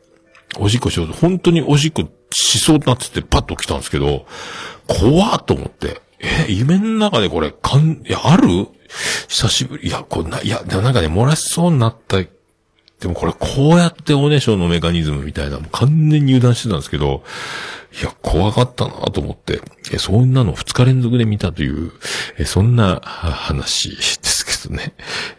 [0.58, 4.26] おしっこしよう、本当におしっこしそうになってて、パッと来たんですけど、
[4.86, 6.03] 怖っと思って。
[6.48, 8.68] え、夢の中でこれ、かん、いや、ある？
[9.28, 9.88] 久しぶり。
[9.88, 12.18] いや、こんな、いや、でもなんかね、漏らしそうになった。
[12.18, 12.28] で
[13.08, 17.22] もこれ、こうやっておねしょのメカニズムみたいな、もう完全に油断してたんですけど、
[18.00, 19.60] いや、怖かったなと思って、
[19.92, 21.92] え、そんなの二日連続で見たという、
[22.38, 24.94] え、そんな話ですけどね。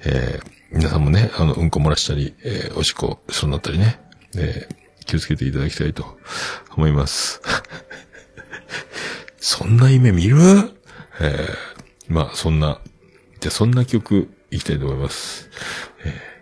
[0.06, 4.00] えー皆さんもね、あの、うんこ漏らしたり、えーおしっこ、そうなったりね、
[4.36, 6.17] えー気をつけていただきたいと
[6.76, 7.39] 思います。
[9.39, 10.74] そんな夢見る？
[11.19, 12.80] えーまあ、そんな、
[13.39, 15.49] じゃそんな曲、いきたいと思います。
[16.04, 16.36] えー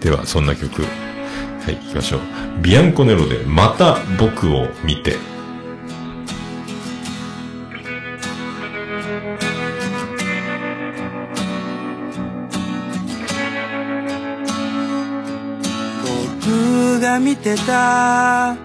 [0.00, 0.88] では、そんな曲、は
[1.70, 2.20] い、行きましょう。
[2.62, 5.16] ビアンコネロで、また僕を見て。
[17.18, 18.56] 見てた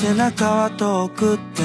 [0.00, 1.62] 背中は遠くって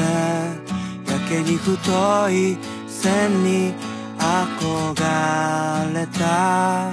[1.11, 3.73] やけに太い線に
[4.17, 6.91] 憧れた。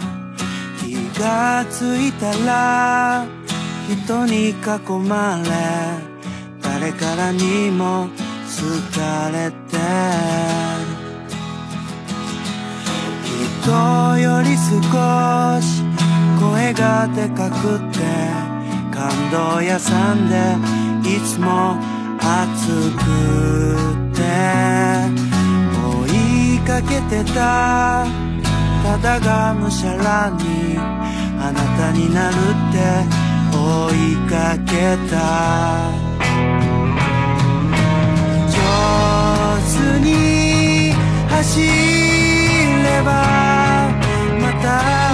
[0.81, 3.27] 気がついたら
[3.89, 4.55] 人に囲
[5.09, 5.51] まれ
[6.63, 8.09] 誰からにも
[8.45, 9.77] 好かれて。
[13.67, 15.83] 人より少し
[16.41, 17.81] 声がでかく
[19.63, 20.57] 屋さんで
[21.09, 21.77] いつも
[22.21, 23.05] 暑く
[24.15, 24.23] て
[25.77, 28.07] 追いかけてた。
[28.83, 32.77] ただがむしゃらにあなたになるって
[33.53, 33.57] 追
[34.13, 35.15] いかけた。
[38.49, 38.57] 上
[39.75, 40.93] 手に
[41.29, 43.09] 走れば
[44.41, 45.06] また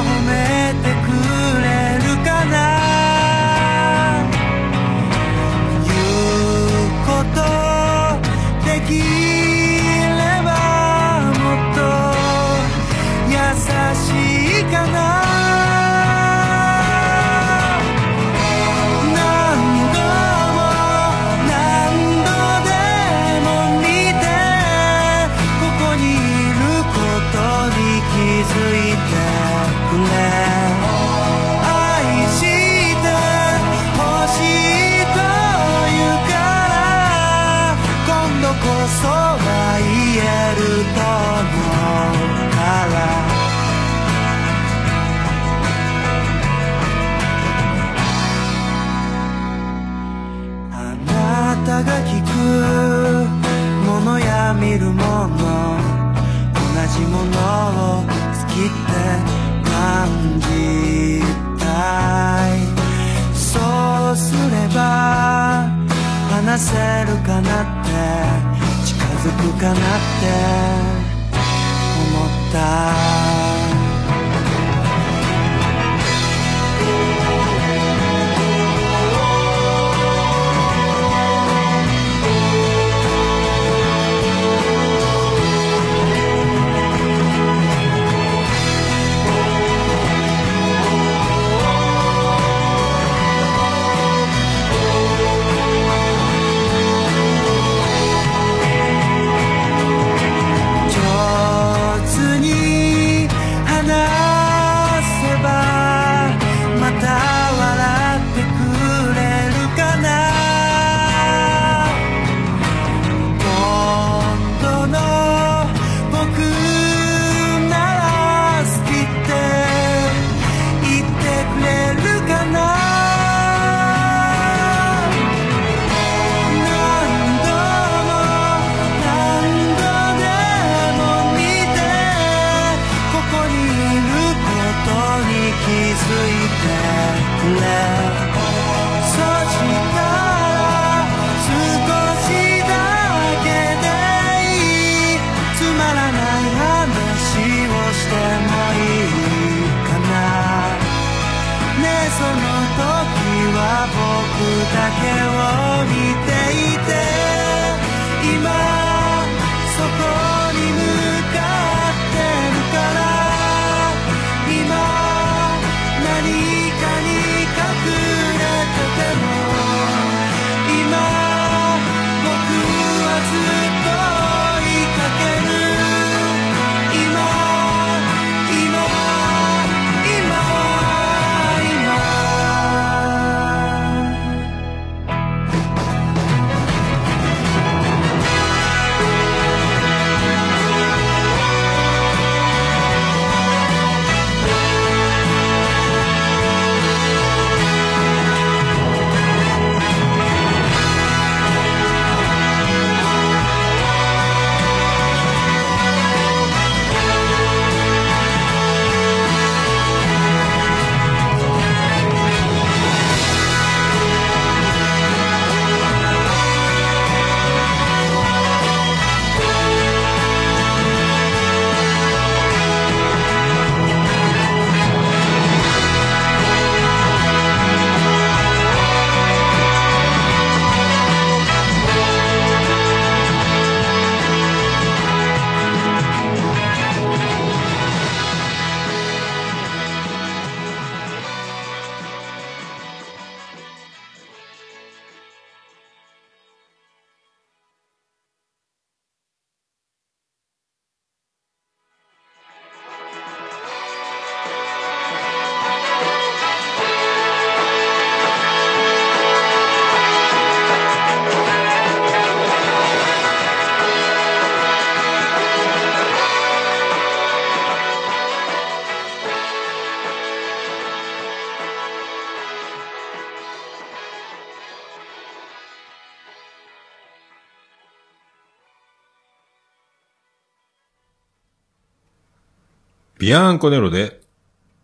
[283.22, 284.20] ビアンコネロで、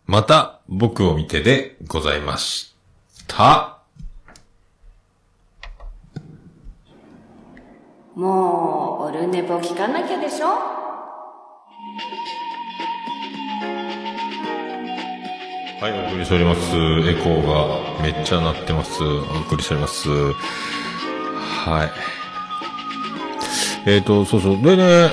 [0.05, 2.73] また僕を見てでございまし
[3.27, 3.79] た。
[8.15, 10.47] もう、オルネポ聞かなきゃでしょ？
[15.81, 16.61] はい、お送りしております。
[16.61, 19.03] エコーがめっちゃ鳴ってます。
[19.03, 20.07] お送りしております。
[20.07, 21.91] は
[23.85, 23.89] い。
[23.89, 24.61] えっ、ー、と、そうそう。
[24.61, 25.11] でね、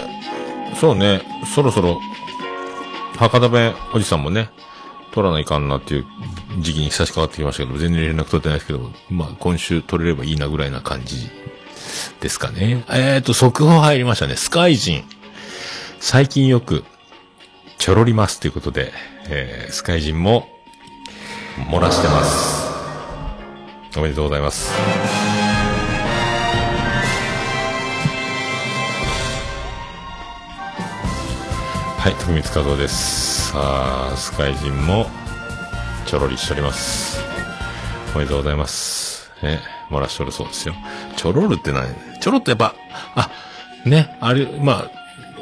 [0.77, 2.01] そうね、そろそろ、
[3.17, 4.51] 博多弁おじさんもね、
[5.13, 6.07] 取らないかんなっていう
[6.61, 11.31] 時期に差し掛かってきましたけど、全然連絡取ってないですけど、まあ今週取れればいいなぐらいな感じ
[12.21, 12.85] ですかね。
[12.91, 14.37] えっ、ー、と、速報入りましたね。
[14.37, 15.05] スカイジン。
[16.01, 16.85] 最近よく、
[17.79, 18.93] ちょろりますということで、
[19.29, 20.49] えー、スカイジンも、
[21.71, 22.67] 漏らしてます。
[23.97, 25.36] おめでとうございます。
[32.07, 33.51] はい、徳光和夫です。
[33.51, 35.07] さあ、スカイジンも、
[36.07, 37.21] ちょろりしております。
[38.15, 39.29] おめでとうございます。
[39.43, 40.75] ね、漏らしとるそうですよ。
[41.17, 41.93] ちょろるって何？
[42.21, 42.77] ちょろってやっぱ、
[43.17, 43.29] あ、
[43.85, 44.91] ね、あれ、まあ、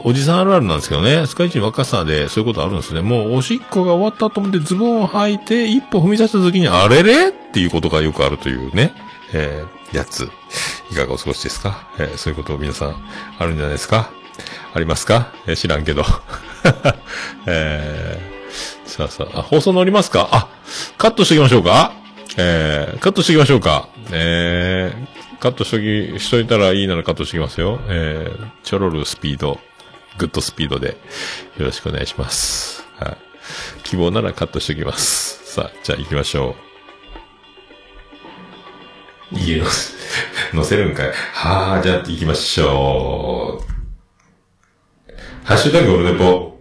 [0.04, 3.02] おじさんあるあるなんですけどね、スカイチ若さでそういうことあるんですね。
[3.02, 7.28] もうおしっこが終わったと思ってズボンを履いて一歩踏み出した時にあれれ？
[7.28, 8.94] っていうことがよくあるというね、
[9.34, 10.30] えー、やつ。
[10.90, 12.96] いかがお過ごしですか、えー、そういうことを皆さん
[13.38, 14.08] あるんじゃないですか？
[14.72, 16.06] ありますか、えー、知らんけど。
[17.46, 20.28] えー、さあさあ、放送乗りますか？
[20.32, 20.48] あ、
[20.98, 21.92] カットしておきましょうか？
[22.36, 23.88] えー、カットしておきましょうか？
[24.10, 27.80] えー、カットしとき、しといたらいいならカットしてきますよ。
[27.88, 29.60] えー、ちょろるスピード。
[30.16, 30.96] グッドスピードで
[31.58, 32.86] よろしくお願いします。
[32.98, 33.16] はい。
[33.82, 35.54] 希望ならカットしておきます。
[35.54, 36.54] さあ、じゃあ行きましょ
[39.32, 39.38] う。
[39.38, 39.64] いいよ。
[40.54, 41.12] 載せるんかい？
[41.32, 43.60] はあ、じゃあ行きましょ
[45.08, 45.14] う。
[45.42, 46.53] ハッシュタグオルネポ。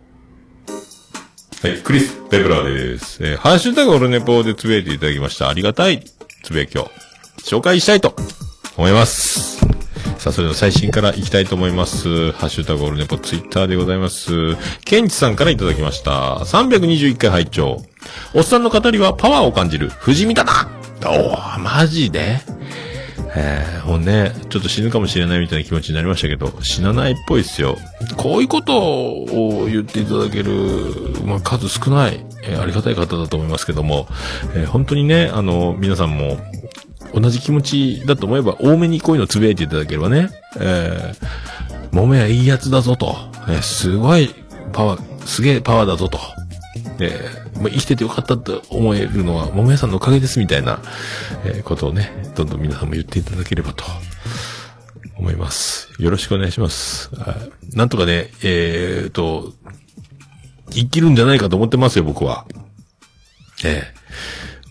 [1.63, 3.25] はい、クリス・ペブラーです。
[3.25, 5.47] えー、ハッシュタグオルネポでつぶやいていただきました。
[5.47, 6.03] ありがたい
[6.43, 6.91] つぶやきを
[7.37, 8.17] 紹介したいと
[8.75, 9.59] 思います。
[10.17, 12.33] さあ、それでは最新からいきたいと思います。
[12.33, 14.57] ハッシュタグオルネポツイッターでございます。
[14.83, 16.35] ケンチさんからいただきました。
[16.39, 17.81] 321回拝聴
[18.33, 19.87] おっさんの語りはパワーを感じる。
[19.87, 20.69] 不死身だな
[21.05, 22.41] おー、マジで？
[23.35, 27.77] えー、もうね、ちょっと死ぬかもしれないみたいな気持ちになりましたけど、死なないっぽいっすよ。
[28.15, 30.51] こういうことを言っていただける、
[31.25, 34.07] まあ、数少ない、えーありがたい方だと思いますけども、
[34.55, 36.37] えー本当にね、あの、皆さんも、
[37.13, 43.15] 同じ気持ちだと思えば、多めにこういうのつぶやいていただければね、えー、もめはいいやつだぞと、
[43.47, 44.29] えーすごい
[44.71, 46.19] パワー、すげえパワーだぞと、
[46.99, 50.79] えーまあ、生きててよかったと思えるのは、もめさんのおかげですみたいな、
[51.45, 53.83] えーことをね、どんどん皆さんも言っていただければと、
[55.17, 55.89] 思います。
[55.99, 57.11] よろしくお願いします。
[57.73, 59.53] なんとかね、えーと、
[60.71, 62.45] 生きるんじゃないかと思ってますよ、僕は。
[63.63, 64.03] ええ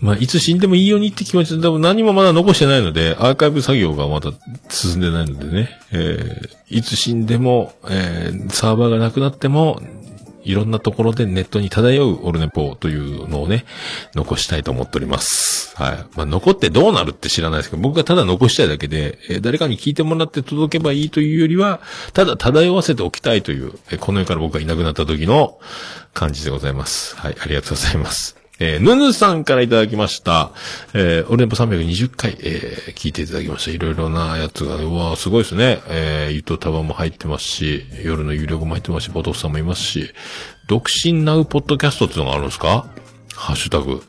[0.03, 4.33] まあ、いつ死んでもいいようにって気持ちで、でも何もまだ残してないので、アーカイブ作業がまだ
[4.69, 9.81] 進んでないのでね、えーいつ死んでも、えーサーバーがなくなっても、
[10.44, 13.64] いろんなところでネットに漂うオルネポというのをね、
[14.14, 15.76] 残したいと思っております。
[15.76, 15.96] はい。
[16.16, 21.81] まあ、残ってどうなるって知らないですけど、僕がただ残したいだけで、えー誰かに聞いてもらって届けばいいというよりは、
[22.12, 25.59] ただ漂わせておきたいという、えーこの世から僕がいなくなった時の
[26.14, 27.16] 感じでございます。
[27.16, 27.37] はい。
[27.40, 28.41] ありがとうございます。
[28.59, 30.51] えー、ぬぬさんからいただきました。
[30.95, 33.71] えー、オレンポ320回、えー、聞いていただきました。
[33.71, 35.81] いろいろなやつが、うわすごいですね。
[35.88, 40.12] えー、ゆとたばも入ってますし、夜の有料も入ってますし、ボトフさんもいますし、
[40.69, 42.87] 独身ナウポッドキャストっていうのがあるんですか？
[43.35, 44.03] ハッシュタグ。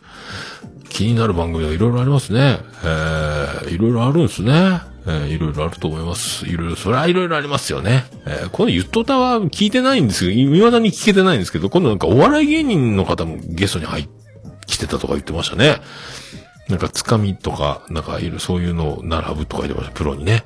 [0.90, 2.60] 気になる番組がいろいろありますね。
[2.84, 4.82] えー、いろいろあるんですね。
[5.08, 6.46] えー、いろいろあると思います。
[6.48, 8.06] いろいろ、それはいろいろありますよね。
[8.26, 14.23] えー、このゆっとたは聞いてないんですけど、未だに聞けてないんですけど、今度なんかお笑い芸人の方もゲストに入って、
[14.74, 15.78] 来てたとか言ってましたね。
[16.68, 20.44] なんか、つかみとか、なんか、いる、そういうのを並ぶとか言ってました、プロにね。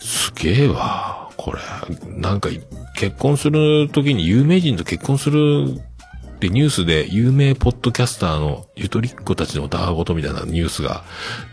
[0.00, 1.60] すげえわ、これ。
[2.08, 2.48] なんか、
[2.96, 5.80] 結婚するときに有名人と結婚する
[6.36, 11.04] ってニュースで有名ポッドキャスターのゆとりっ子たちのたわごとみたいなニュースが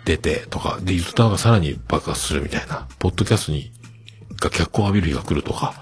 [0.06, 3.72] 出てとか、で、ゆとたわがさらに爆発するみたいな、ポッドキャストに、
[4.40, 5.74] が脚光浴びる日が来るとか、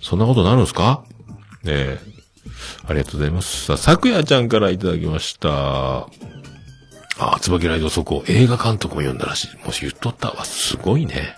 [0.00, 1.04] そんなことになるんすか？
[1.62, 2.00] ねえ。
[2.86, 3.64] ありがとうございます。
[3.66, 6.06] さあ、さくやちゃんからいただきました。
[7.18, 9.66] あ、椿ライドそこ、映画監督も読んだらしい。
[9.66, 11.36] もし言っとったわ、すごいね。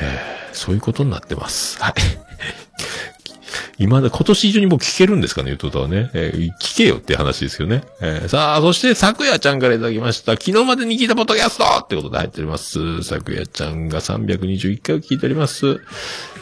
[0.00, 1.82] えー、そういうことになってます。
[1.82, 1.94] はい。
[3.78, 6.10] 今だ、今年中にもう聞けるんですかね、言っとったはね。
[6.14, 7.84] えー聞けよって話ですよね。
[8.00, 10.32] えーさあ、そして、さくやちゃんからいただきました。
[10.32, 13.02] 昨日までに聞いたポッドキャストってことで入っております。
[13.02, 15.80] さくやちゃんが321回を聞いております。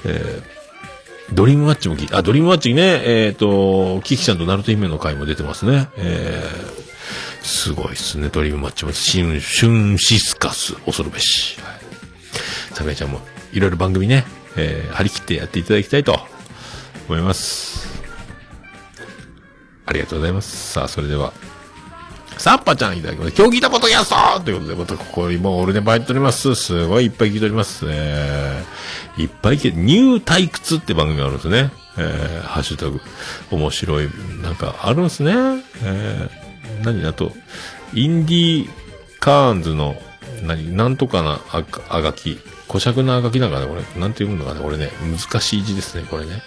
[0.04, 0.59] えー
[1.32, 2.18] ドリームマッチも聞いた。
[2.18, 5.88] あ、ドリームマッチね、えっ、と、キキちゃんとナルト姫の回も出てますね。
[5.96, 8.92] えー、すごいっすね、ドリームマッチも。
[8.92, 11.60] シン、シュンシスカス、恐るべし。
[11.60, 11.74] はい。
[12.72, 13.20] 桜井ちゃんも、
[13.52, 14.24] いろいろ番組ね、
[14.56, 16.18] えー、張り切ってやっていただきたいと
[17.08, 18.02] 思います。
[19.86, 20.72] ありがとうございます。
[20.72, 21.32] さあ、それでは、
[22.40, 23.34] サッパちゃんいただきます。
[23.36, 26.54] 今日聞いたことやっそーということで、またここにもうオルネバ入っております。
[26.54, 27.84] すごいいっぱい聞いております。
[27.86, 31.70] えー、いっぱい聞いて、ニュー退屈って番組があるんですね。
[31.98, 32.98] えー、ハッシュタグ。
[33.50, 34.08] 面白い、
[34.42, 35.32] なんかあるんですね。
[35.84, 37.06] えー、何？
[37.06, 37.30] あと、
[37.92, 38.70] インディー
[39.20, 40.00] カーンズの、
[40.42, 42.38] 何、なんとかなああがき。
[42.68, 43.82] 古尺なあがきなんかね、これ。
[44.00, 44.88] なんて読むのかね、これね。
[45.02, 46.40] 難しい字ですね、これね。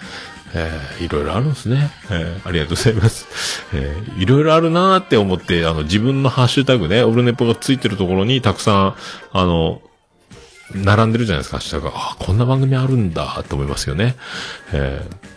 [0.55, 1.91] えーいろいろあるんですね。
[2.11, 3.25] えーありがとうございます。
[3.73, 8.95] えーいろいろあるなーって思って、あの、自分のハッシュタグね、オルネポがついてるところにたくさん、
[9.31, 9.81] あの、
[10.75, 11.93] 並んでるじゃないですか、ハッシュタグが。
[11.95, 14.15] あ、こんな番組あるんだ、と思いますよね。
[14.71, 15.33] えー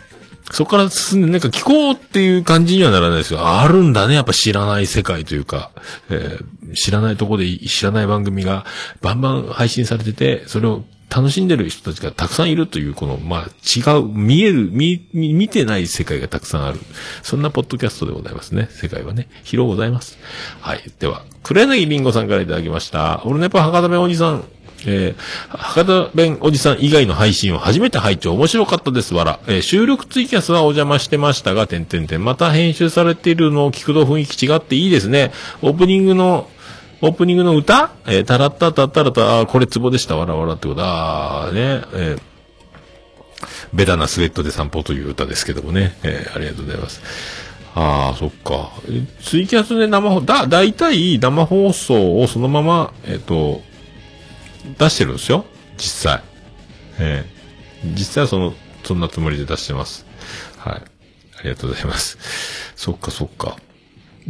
[0.49, 3.41] そこから進んで、なんか聞こうっていう感じにはならないですよ。
[3.41, 5.71] ああるんだね、やっぱ知らない世界というか、
[6.09, 8.65] えー知らないところで知らない番組が
[9.01, 16.79] バンバン配信されてて、それを楽しんでる人たちがたくさんいるという、この、まあ、違う、見える、見、見てない世界がたくさんある。
[17.23, 18.67] そんなポッドキャストでございますね。
[18.71, 19.29] 世界はね。
[19.43, 20.17] 広ございます。
[20.59, 20.83] はい。
[20.99, 23.21] では、黒柳りんごさんからいただきました。
[23.23, 24.43] オルネポ博多弁おじさん。
[24.85, 29.39] えー、博多弁おじさん以外の配信を初めて拝聴面白かったです、わら。
[29.47, 32.23] えー収録ツイキャスはお邪魔してましたが、点々点。
[32.23, 35.31] また編集されているのを聞くと雰囲気違っていいですね。
[35.61, 36.49] オープニングの、
[37.01, 37.91] オープニングの歌？
[38.07, 40.81] えー、たらったたったらた、あこれツボでした、わらわらってこと。
[40.83, 42.21] あーね、えー
[43.71, 45.97] ベタなスウェットで散歩という歌ですけどもね。
[46.03, 47.01] えーありがとうございます。
[47.75, 48.71] ああ、そっか。
[49.21, 53.61] ツイキャスで生放、だ、だいたい生放送をそのまま、えっ、と、
[54.79, 55.45] 出してるんですよ。
[55.77, 56.23] 実際。
[56.99, 57.37] ええ
[57.93, 60.07] 実際はその、そんなつもりで出してます。
[60.57, 60.73] はい。
[60.73, 62.17] ありがとうございます。
[62.75, 63.55] そっかそっか。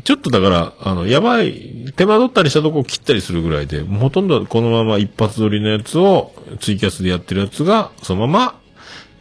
[0.03, 8.59] ちょっとだから、あの、やばい、手間取ったりしたとこ切ったりするぐらいで、ほとんどこのまま一発撮りのやつを、ツイキャスでやってるやつが、そのまま、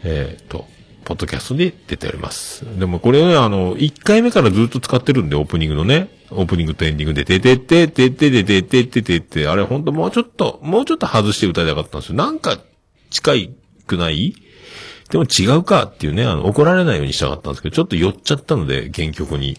[0.04, 0.66] えっ、と、
[1.04, 2.64] ポッドキャストで出ております。
[2.78, 12.16] でもこれね、あの、1回目からずっと使ってるんで、オープニングのね、オープニングとエンディングで、ててててててててててて、あれほんともうちょっと、もうちょっと外して歌いたかったんですよ。
[12.16, 12.58] なんか、
[13.10, 13.32] 近
[13.86, 14.34] くない
[15.10, 19.56] でも違うかっていうね、あの、怒られないようにしたかったんですけど、ちょっと寄っちゃったので、原曲に。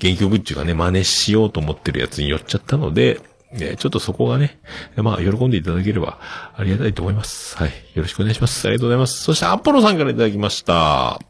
[0.00, 3.20] 原曲っていうかね、真似しようと思ってるやつに寄っちゃったので、
[3.52, 4.60] えちょっとそこがね、
[4.96, 6.20] まあ、喜んでいただければ
[6.54, 7.56] ありがたいと思います。
[7.56, 7.70] はい。
[7.94, 8.66] よろしくお願いします。
[8.68, 9.22] ありがとうございます。
[9.22, 11.20] そして、アポロさんからいただきました。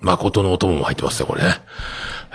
[0.00, 1.54] 誠のお供も入ってますね、これね。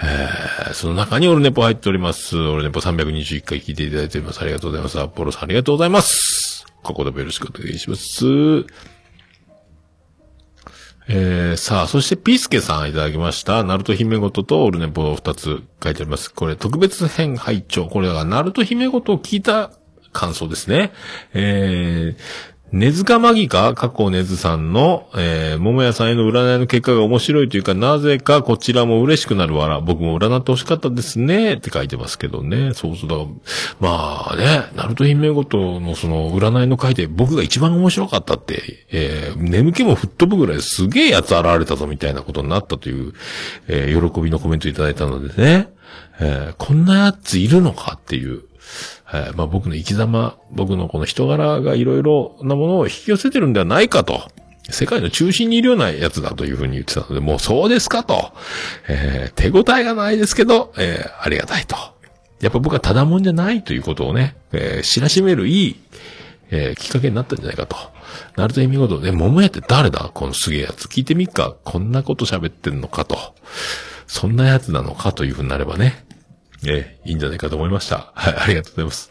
[0.04, 2.38] え、その中にオルネポ入っております。
[2.38, 4.42] オルネポ321回聞いていただいております。
[4.42, 5.00] ありがとうございます。
[5.00, 6.66] アポロさんありがとうございます。
[6.82, 8.66] ここでもよろしくお願いします。
[11.08, 13.64] えー、さあ、そしてピースケさんいただきました。
[13.64, 16.34] ナルト姫ごととオルネポ二つ書いてあります。
[16.34, 19.72] これ特別編拝聴これだからナルト姫ごとを聞いた
[20.14, 20.92] 感想ですね。
[21.34, 29.82] えー、根塚マギか過去根津さんの、えー、桃屋さんへの占いの結果が面白いというか、なぜかこちらも嬉しくなるわら。
[29.82, 31.56] 僕も占ってほしかったですね。
[31.56, 32.74] って書いてますけどね。
[32.74, 33.18] そうそうだ。
[33.82, 43.12] まあね、ナルト姫ごとのその占いの回で僕が一番面白かったって、えー、眠気も吹っ飛ぶぐらいすげえやつ現れたぞみたいなことになったという、
[43.68, 45.68] えー、喜びのコメントいただいたのでね。
[46.22, 48.44] えー、こんなやついるのかっていう。
[49.14, 54.22] えーまあ僕の生き様、僕のこの人柄がいろいろなものを引き寄せてるんではないかと。
[54.70, 58.32] 世界の中心にいるようなやつだというふうに言ってたので、もうそうですかと。
[58.88, 61.76] えー手応えがないですけど、えーありがたいと。
[62.40, 65.80] やっぱ僕はただもんじゃないということをね、えー知らしめるいい、
[66.52, 67.76] えーきっかけになったんじゃないかと。
[68.38, 70.12] ナルトエミゴトで、桃屋って誰だ？
[70.14, 70.86] このすげえやつ。
[70.86, 71.56] 聞いてみっか。
[71.64, 73.18] こんなこと喋ってんのかと。
[74.08, 76.06] そんなやつなのかというふうになればね。
[76.68, 78.12] えーいいんじゃないかと思いました。
[78.16, 79.11] はい、ありがとうございます。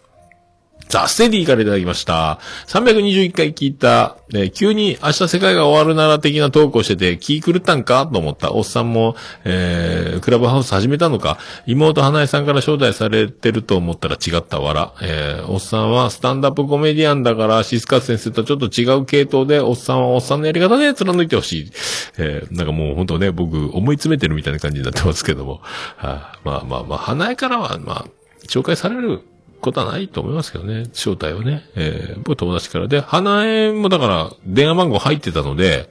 [0.91, 2.41] さあ、ステディからいただきました。
[2.67, 8.53] 321回聞いた、えー急に明日世界が終わるなら的なトークをしてて、気狂ったんかと思った。
[8.53, 9.15] おっさんも、
[9.45, 14.93] えー、クラブハウス始めたのか、妹花江さんから招待されてると思ったら違ったわら。
[15.01, 21.71] えー、おっさんはスタンダップコメディアンだから、シスカス先生とちょっと違う系統で、おっさんはおっさんのやり方で貫いてほしい。
[22.19, 25.61] えー、なんかもう本当ね、僕思い詰めてるみたいな感じになってますけども。
[25.99, 28.07] はあまあまあまあ、花江からは、まあ、
[28.49, 29.23] 紹介される
[29.61, 30.85] ことはないと思いますけどね。
[30.93, 31.65] 招待はね。
[31.77, 32.89] えー、僕友達から。
[32.89, 35.89] で、花江もだから、電話番号入ってたので、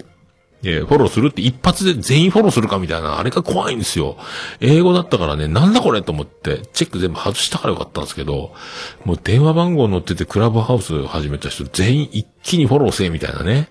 [0.64, 4.18] えーフォローするって一発で全員フォローするかみたいな、あれが怖いんですよ。
[4.60, 8.54] 英語だったからね、なんだこれと思って、チェック全部外したからよかったんですけど、
[9.06, 13.70] もう電話番号載っててクラブハウス始めた人全員一気にフォローせえみたいなね。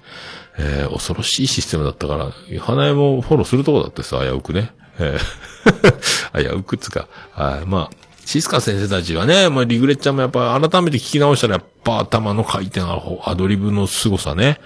[0.59, 4.73] えー恐ろしいシステムだったから、花江もフォローするとこだってさ、危うくね。
[4.99, 5.49] えー
[6.33, 14.61] 危うくっつか、はい、まあ、シスカ先生たちはね、まあ、リグレッチャーもやっぱ改めて聞き直したら、やっぱ頭の回転が、アドリブの凄さね。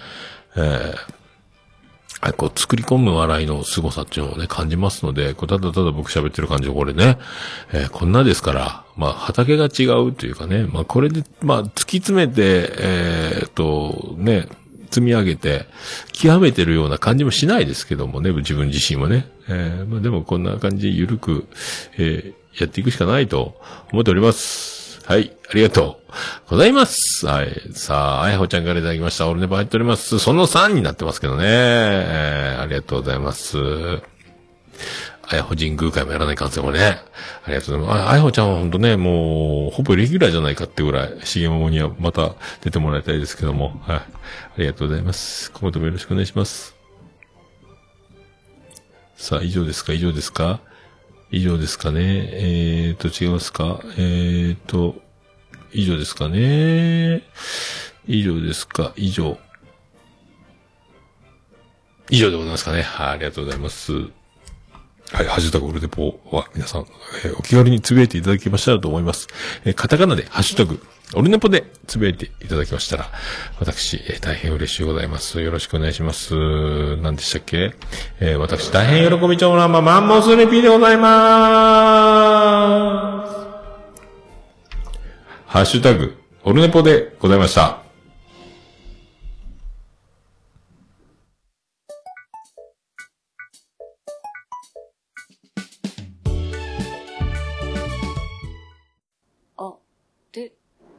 [0.56, 0.94] えー
[2.20, 7.18] はい、こう、作り込む笑いの凄さっていうのをね、感じますので、こうただただ僕喋ってる感じ、これね、
[7.72, 14.48] えーこんなですから、まあ、畑が違うというかね、まあ、これで、まあ、突き詰めて、えーっと、ね、
[14.90, 15.66] 積み上げて、
[16.12, 19.28] 極めてるような感じもしないですけどもね、自分自身もね。
[19.48, 21.46] えーまあ、でもこんな感じで緩く、
[21.96, 23.60] えやっていくしかないと
[23.92, 25.00] 思っております。
[25.06, 26.00] はい、ありがと
[26.46, 27.26] うございます。
[27.26, 27.60] はい。
[27.74, 29.28] さあ、あやほちゃんからいただきました。
[29.28, 30.18] 俺ね、入っております。
[30.18, 31.44] その3になってますけどね。
[31.46, 33.58] えーありがとうございます。
[35.28, 36.98] あやほ神宮会もやらないかんせんもね。
[37.44, 38.08] ありがとうございます。
[38.08, 43.80] ああやほちゃんはほんとね、もう、ほぼレギュラーじゃないかってぐらい、しげももにはまた出てもらいたいですけども。
[43.86, 43.96] はい。
[43.96, 44.04] あ
[44.58, 45.50] りがとうございます。
[45.52, 46.76] 今後ともよろしくお願いします。
[49.16, 49.92] さあ、以上ですか？
[49.92, 50.60] 以上ですか？
[51.34, 53.80] 以上ですかねえーと、違いますか？
[53.96, 54.96] えーと、
[55.72, 57.22] 以上ですかね
[58.06, 58.92] 以上ですか？
[58.96, 59.38] 以上。
[62.10, 63.92] 以上でございますかねはい、ありがとうございます。
[63.94, 66.86] はい、ハッシュタグオルデポは皆さん、
[67.24, 69.28] えーお気軽につぶやいていただきましたらと思います。
[69.64, 73.10] えーカタカナでハッシュタグオルネポでつぶやいていただきましたら、
[73.60, 75.40] 私、えー大変嬉しいございます。
[75.40, 76.34] よろしくお願いします。
[76.96, 77.74] 何でしたっけ？
[78.20, 83.34] えー私、大変喜び長男ママンモスレピーでございまーす。
[85.46, 87.81] ハッシュタグオルネポでございました。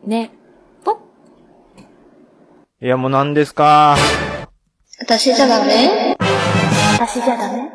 [0.05, 0.31] ね、
[0.83, 0.97] ぽっ。
[2.81, 3.95] いや、もう何ですか？
[4.99, 6.17] 私じゃダメ？
[6.93, 7.69] 私じゃダメ？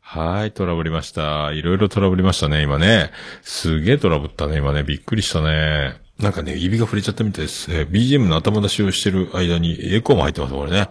[0.00, 1.52] はい、トラブりました。
[1.52, 3.10] いろいろトラブりましたね、今ね。
[3.42, 4.82] すげえトラブったね、今ね。
[4.82, 6.00] びっくりしたね。
[6.18, 7.70] なんかね、指が触れちゃったみたいです。
[7.70, 10.88] えー BGM の頭出しをしてる間にエコーも入ってます、これね。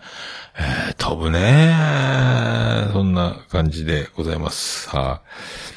[0.57, 4.88] えー、飛ぶねそんな感じでございます。
[4.89, 5.74] はい、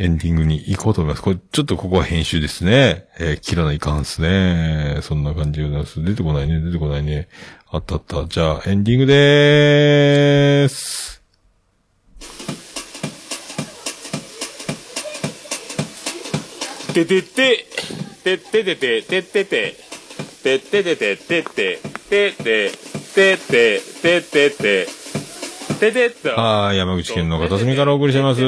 [0.00, 1.22] エンディングに行こうと思います。
[1.22, 3.06] これ、ちょっとここは編集ですね。
[3.18, 5.00] えー切らないかんすね。
[5.02, 6.04] そんな感じでございます。
[6.04, 7.28] 出てこないね、出てこないね。
[7.70, 8.24] あったあった。
[8.26, 11.20] じゃあ、エンディングでーす。
[16.94, 17.66] ててて、
[18.24, 19.76] てててて、ててて、
[20.42, 21.78] てててて、ててて、
[22.08, 22.70] ててて、
[23.14, 25.07] ててて、てて
[25.74, 28.40] てて、はい、山口県の片隅からお送りしてます。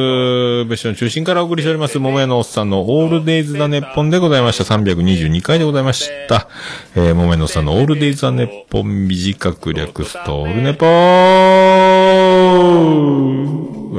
[0.66, 1.98] 別所の中心からお送りしております。
[1.98, 4.64] 桃屋のおっさんのオールデイズ・ザ・ネッポンでございました。
[4.64, 6.48] 322回でございました。
[6.94, 10.90] えー、桃屋のおっさんのオールデイズ・ザ・ネッポン短く略すと、オールネポー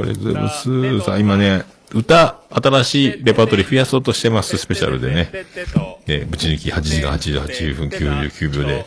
[0.02, 1.00] ありがとうございます。
[1.00, 1.64] さあ、今ね、
[1.94, 4.56] 歌、新しいレパートリー増やそうとしてます。
[4.56, 5.30] スペシャルでね。
[6.06, 8.86] え、ぶち抜き8時間88分99秒で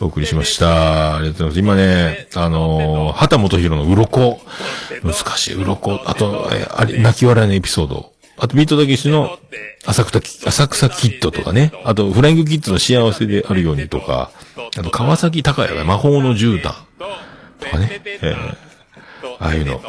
[0.00, 1.16] お送りしました。
[1.16, 1.76] ありがとうございます。
[1.76, 4.40] 今ね、あのー、畑本博の鱗。
[5.02, 6.00] 難しい、鱗。
[6.06, 8.12] あと、えあれ、泣き笑いのエピソード。
[8.36, 9.38] あと、ビートたけしの
[9.86, 11.72] 浅草キ、浅草キッドとかね。
[11.84, 14.30] あと、フライングキッズの幸せであるようにとか。
[14.76, 16.74] あと、川崎隆也が魔法の絨毯
[17.60, 18.00] とかね。
[18.22, 18.69] えー
[19.40, 19.80] ああいうの。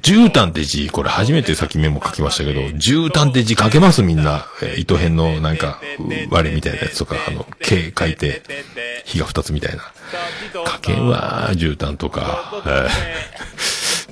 [0.00, 4.46] 絨毯って字、これ初めてさっきメモ書きましたけど、絨毯って字書けますみんな。
[4.62, 5.80] えー糸編のなんか、
[6.30, 8.42] 割れみたいなやつとか、あの、毛書いて、
[9.04, 9.92] 火が二つみたいな。
[10.72, 12.88] 書けんわ、絨毯とか、え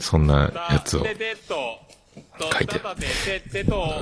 [0.01, 2.81] そんなやつを書いて。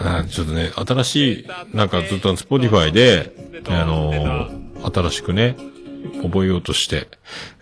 [0.00, 3.32] あちょっとね、新しい、なんかずっとスポティファイで、
[3.68, 5.56] あのー新しくね、
[6.22, 7.08] 覚えようとして、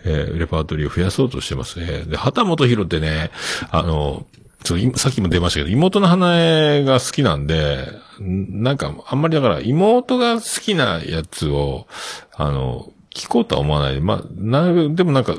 [0.03, 2.03] えーレパートリーを増やそうとしてますね。
[2.03, 3.31] で、秦基博ってね、
[3.71, 4.25] あの、
[4.63, 7.87] そういさっきも出ましたけど、妹の花江が好きなんで、
[8.19, 11.87] なんか、あんまりだから、妹が好きなやつを、
[12.35, 15.35] あの、聞こうとは思わないで、まあ、なるでもなんか、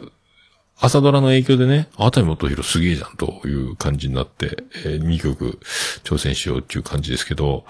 [0.79, 5.59] 朝ドラの影響でね、あたり元弘すげえじゃんという感じになって、え2曲
[6.05, 7.65] 挑戦しようっていう感じですけど、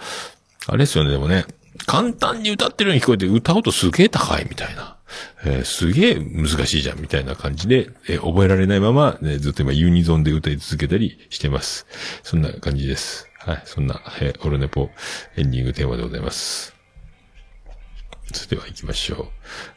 [0.66, 1.44] あれですよね、でもね、
[1.86, 4.95] 簡単に歌ってるように聞こえて歌うとすげえ高いみたいな。
[5.44, 11.86] えーすげえ難しいじゃんみたいな感じで、えー覚えられないまま、ね、ずっと今ユニゾンで歌い続けたりしてます。
[12.22, 13.28] そんな感じです。
[13.38, 13.62] はい。
[13.64, 14.90] そんな、えーオルネポ
[15.36, 16.74] エンディングテーマでございます。
[18.32, 19.30] それでは行きましょ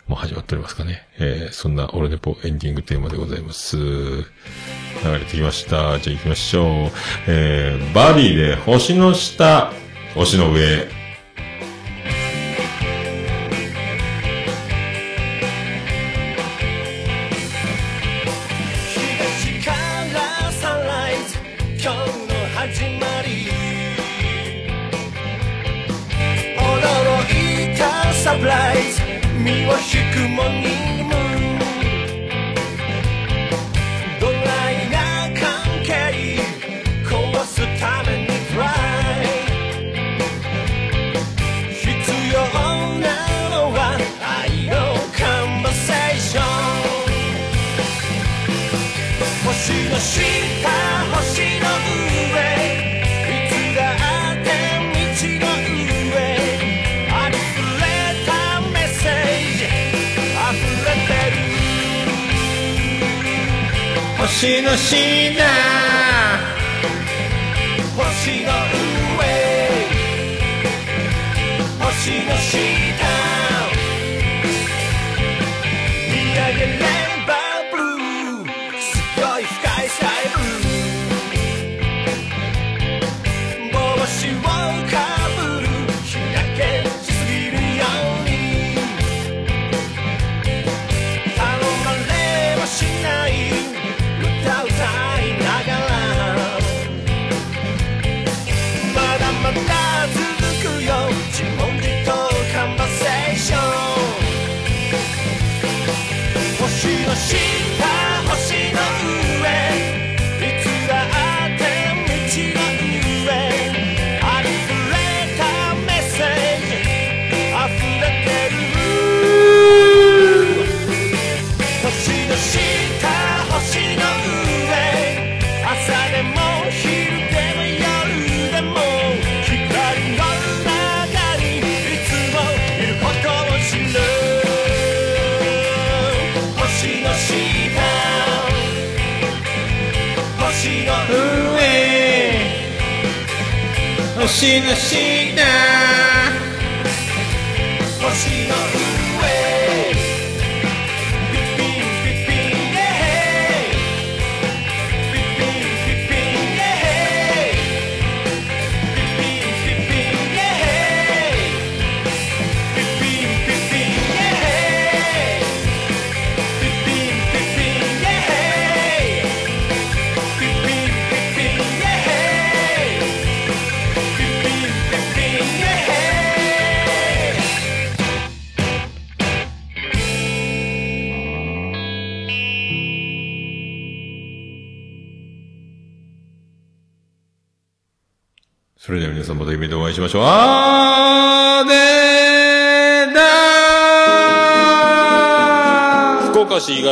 [0.08, 0.10] う。
[0.10, 1.08] もう始まっておりますかね。
[1.20, 3.78] えーそんなオルネポエンディングテーマでございます。
[3.78, 4.24] 流
[5.06, 6.00] れてきました。
[6.00, 6.92] じゃあ行きましょう。
[7.28, 9.72] えー、バディで星の下、
[10.16, 10.99] 星の上。
[29.82, 30.79] しくもに
[64.40, 65.99] しのしな